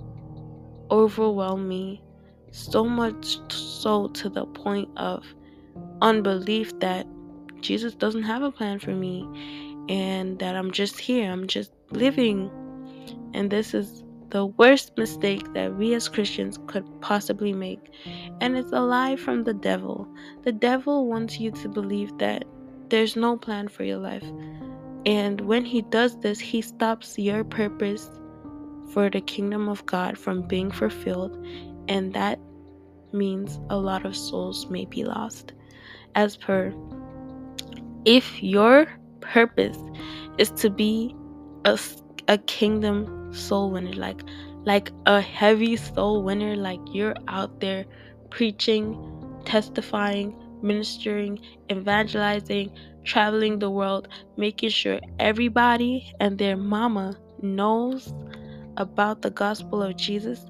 overwhelm 0.90 1.68
me 1.68 2.02
so 2.50 2.84
much 2.84 3.38
so 3.52 4.08
to 4.08 4.28
the 4.28 4.46
point 4.46 4.88
of 4.96 5.24
unbelief 6.00 6.78
that 6.80 7.06
Jesus 7.60 7.94
doesn't 7.94 8.22
have 8.22 8.42
a 8.42 8.50
plan 8.50 8.78
for 8.78 8.90
me 8.90 9.26
and 9.88 10.38
that 10.38 10.56
I'm 10.56 10.70
just 10.70 10.98
here, 10.98 11.30
I'm 11.30 11.46
just 11.46 11.72
living. 11.90 12.50
And 13.34 13.50
this 13.50 13.74
is 13.74 14.02
the 14.30 14.46
worst 14.46 14.96
mistake 14.96 15.52
that 15.54 15.74
we 15.76 15.94
as 15.94 16.08
Christians 16.08 16.58
could 16.66 16.86
possibly 17.00 17.52
make. 17.52 17.80
And 18.40 18.56
it's 18.56 18.72
a 18.72 18.80
lie 18.80 19.16
from 19.16 19.44
the 19.44 19.54
devil. 19.54 20.06
The 20.42 20.52
devil 20.52 21.06
wants 21.06 21.40
you 21.40 21.50
to 21.52 21.68
believe 21.68 22.16
that 22.18 22.44
there's 22.90 23.16
no 23.16 23.36
plan 23.36 23.68
for 23.68 23.84
your 23.84 23.98
life. 23.98 24.24
And 25.06 25.40
when 25.42 25.64
he 25.64 25.82
does 25.82 26.18
this, 26.18 26.38
he 26.38 26.60
stops 26.60 27.18
your 27.18 27.44
purpose 27.44 28.10
for 28.92 29.08
the 29.08 29.20
kingdom 29.20 29.68
of 29.68 29.84
God 29.86 30.18
from 30.18 30.42
being 30.42 30.70
fulfilled, 30.70 31.46
and 31.88 32.12
that 32.14 32.40
means 33.12 33.60
a 33.70 33.76
lot 33.76 34.04
of 34.04 34.16
souls 34.16 34.66
may 34.68 34.84
be 34.84 35.04
lost. 35.04 35.52
As 36.14 36.36
per, 36.36 36.72
if 38.08 38.42
your 38.42 38.86
purpose 39.20 39.76
is 40.38 40.50
to 40.52 40.70
be 40.70 41.14
a, 41.66 41.78
a 42.26 42.38
kingdom 42.38 43.34
soul 43.34 43.70
winner, 43.70 43.92
like 43.92 44.22
like 44.64 44.90
a 45.04 45.20
heavy 45.20 45.76
soul 45.76 46.22
winner, 46.22 46.56
like 46.56 46.80
you're 46.90 47.14
out 47.28 47.60
there 47.60 47.84
preaching, 48.30 48.96
testifying, 49.44 50.34
ministering, 50.62 51.38
evangelizing, 51.70 52.72
traveling 53.04 53.58
the 53.58 53.68
world, 53.68 54.08
making 54.38 54.70
sure 54.70 55.00
everybody 55.18 56.10
and 56.18 56.38
their 56.38 56.56
mama 56.56 57.14
knows 57.42 58.14
about 58.78 59.20
the 59.20 59.30
gospel 59.30 59.82
of 59.82 59.98
Jesus, 59.98 60.46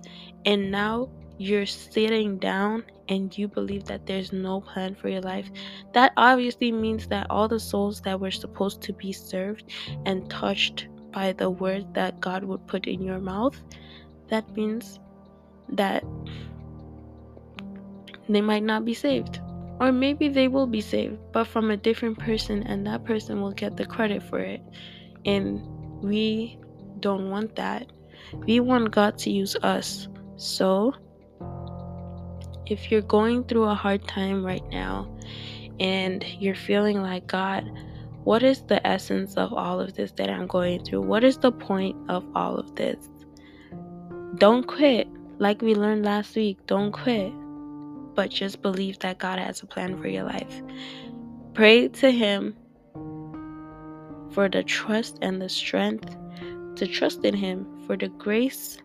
and 0.47 0.71
now 0.71 1.09
you're 1.38 1.66
sitting 1.66 2.38
down 2.38 2.85
and 3.09 3.37
you 3.37 3.49
believe 3.49 3.85
that 3.85 4.07
there's 4.07 4.33
no 4.33 4.61
plan 4.61 4.94
for 4.94 5.09
your 5.09 5.21
life, 5.21 5.51
that 5.92 6.12
obviously 6.16 6.73
means 6.73 7.07
that 7.09 7.27
all 7.31 7.49
the 7.49 7.61
souls 7.61 8.01
that 8.03 8.21
were 8.21 8.31
supposed 8.31 8.83
to 8.83 8.92
be 8.92 9.12
served 9.12 9.64
and 10.07 10.29
touched 10.31 10.88
by 11.12 11.33
the 11.33 11.51
word 11.51 11.94
that 11.94 12.21
God 12.21 12.44
would 12.44 12.66
put 12.66 12.87
in 12.87 13.03
your 13.03 13.18
mouth, 13.18 13.61
that 14.29 14.55
means 14.55 14.99
that 15.71 16.05
they 18.29 18.40
might 18.40 18.62
not 18.62 18.85
be 18.85 18.94
saved. 18.94 19.40
Or 19.81 19.92
maybe 19.92 20.29
they 20.29 20.49
will 20.49 20.66
be 20.66 20.81
saved, 20.81 21.18
but 21.33 21.44
from 21.44 21.71
a 21.71 21.77
different 21.77 22.18
person, 22.18 22.64
and 22.64 22.87
that 22.87 23.05
person 23.05 23.40
will 23.40 23.53
get 23.53 23.77
the 23.77 23.87
credit 23.87 24.23
for 24.23 24.40
it. 24.40 24.61
And 25.25 25.62
we 26.03 26.59
don't 27.01 27.31
want 27.31 27.55
that. 27.57 27.90
We 28.47 28.61
want 28.61 28.90
God 28.90 29.16
to 29.18 29.31
use 29.31 29.57
us. 29.62 30.09
So, 30.37 30.94
if 32.71 32.91
you're 32.91 33.03
going 33.03 33.45
through 33.45 33.65
a 33.65 33.75
hard 33.75 34.07
time 34.07 34.45
right 34.45 34.67
now 34.71 35.09
and 35.81 36.25
you're 36.39 36.55
feeling 36.55 37.01
like, 37.03 37.27
God, 37.27 37.71
what 38.25 38.43
is 38.43 38.63
the 38.63 38.85
essence 38.87 39.37
of 39.37 39.53
all 39.53 39.81
of 39.81 39.95
this 39.95 40.13
that 40.13 40.29
I'm 40.29 40.47
going 40.47 40.85
through? 40.85 41.03
What 41.03 41.25
is 41.25 41.39
the 41.39 41.53
point 41.53 41.97
of 42.11 42.25
all 42.35 42.57
of 42.57 42.75
this? 42.75 43.09
Don't 44.37 44.67
quit. 44.67 45.09
Like 45.39 45.63
we 45.63 45.75
learned 45.75 46.05
last 46.05 46.37
week, 46.37 46.59
don't 46.67 46.93
quit. 46.93 47.33
But 48.15 48.31
just 48.31 48.61
believe 48.61 48.99
that 48.99 49.19
God 49.19 49.39
has 49.39 49.63
a 49.63 49.67
plan 49.67 50.01
for 50.01 50.09
your 50.09 50.25
life. 50.25 50.63
Pray 51.55 51.89
to 51.89 52.11
Him 52.11 52.57
for 54.33 54.49
the 54.49 54.63
trust 54.63 55.19
and 55.23 55.41
the 55.41 55.49
strength 55.49 56.17
to 56.77 56.87
trust 56.87 57.25
in 57.25 57.35
Him, 57.35 57.67
for 57.87 57.97
the 57.97 58.09
grace 58.09 58.79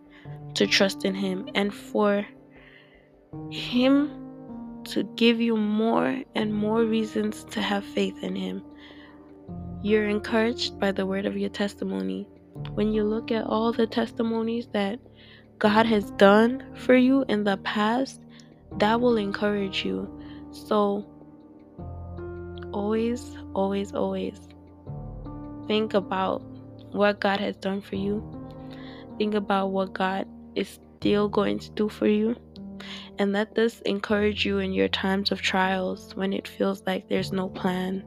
to 0.54 0.68
trust 0.68 1.04
in 1.04 1.16
Him, 1.16 1.50
and 1.56 1.74
for 1.74 2.26
Him 3.52 4.12
to 4.86 5.04
give 5.16 5.40
you 5.40 5.56
more 5.56 6.22
and 6.36 6.54
more 6.54 6.84
reasons 6.84 7.44
to 7.52 7.62
have 7.62 7.84
faith 7.84 8.22
in 8.24 8.36
Him. 8.36 8.64
You're 9.82 10.08
encouraged 10.08 10.80
by 10.80 10.92
the 10.92 11.06
word 11.06 11.26
of 11.26 11.38
your 11.38 11.50
testimony. 11.50 12.28
When 12.74 12.94
you 12.94 13.04
look 13.04 13.32
at 13.32 13.46
all 13.46 13.72
the 13.72 13.88
testimonies 13.88 14.68
that 14.74 15.00
God 15.60 15.86
has 15.86 16.12
done 16.12 16.64
for 16.76 16.96
you 16.96 17.26
in 17.28 17.44
the 17.44 17.58
past, 17.58 18.22
that 18.78 19.00
will 19.00 19.18
encourage 19.18 19.86
you. 19.86 20.10
So, 20.52 21.06
always, 22.72 23.38
always, 23.54 23.94
always 23.94 24.40
think 25.68 25.94
about 25.94 26.42
what 26.92 27.20
God 27.20 27.40
has 27.40 27.56
done 27.58 27.82
for 27.82 27.96
you. 27.96 28.24
Think 29.18 29.36
about 29.36 29.68
what 29.68 29.94
God 29.94 30.28
is 30.56 30.80
still 30.98 31.28
going 31.28 31.60
to 31.60 31.70
do 31.72 31.90
for 31.90 32.08
you. 32.08 32.36
And 33.20 33.32
let 33.32 33.56
this 33.56 33.82
encourage 33.82 34.46
you 34.46 34.60
in 34.60 34.74
your 34.74 34.88
times 34.88 35.32
of 35.32 35.42
trials 35.42 36.16
when 36.16 36.34
it 36.34 36.48
feels 36.48 36.82
like 36.86 37.08
there's 37.08 37.32
no 37.32 37.50
plan, 37.50 38.00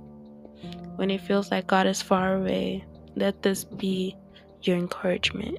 when 0.96 1.10
it 1.10 1.20
feels 1.20 1.50
like 1.50 1.66
God 1.66 1.86
is 1.86 2.02
far 2.02 2.36
away. 2.36 2.84
Let 3.14 3.42
this 3.42 3.64
be 3.64 4.16
your 4.62 4.76
encouragement. 4.76 5.58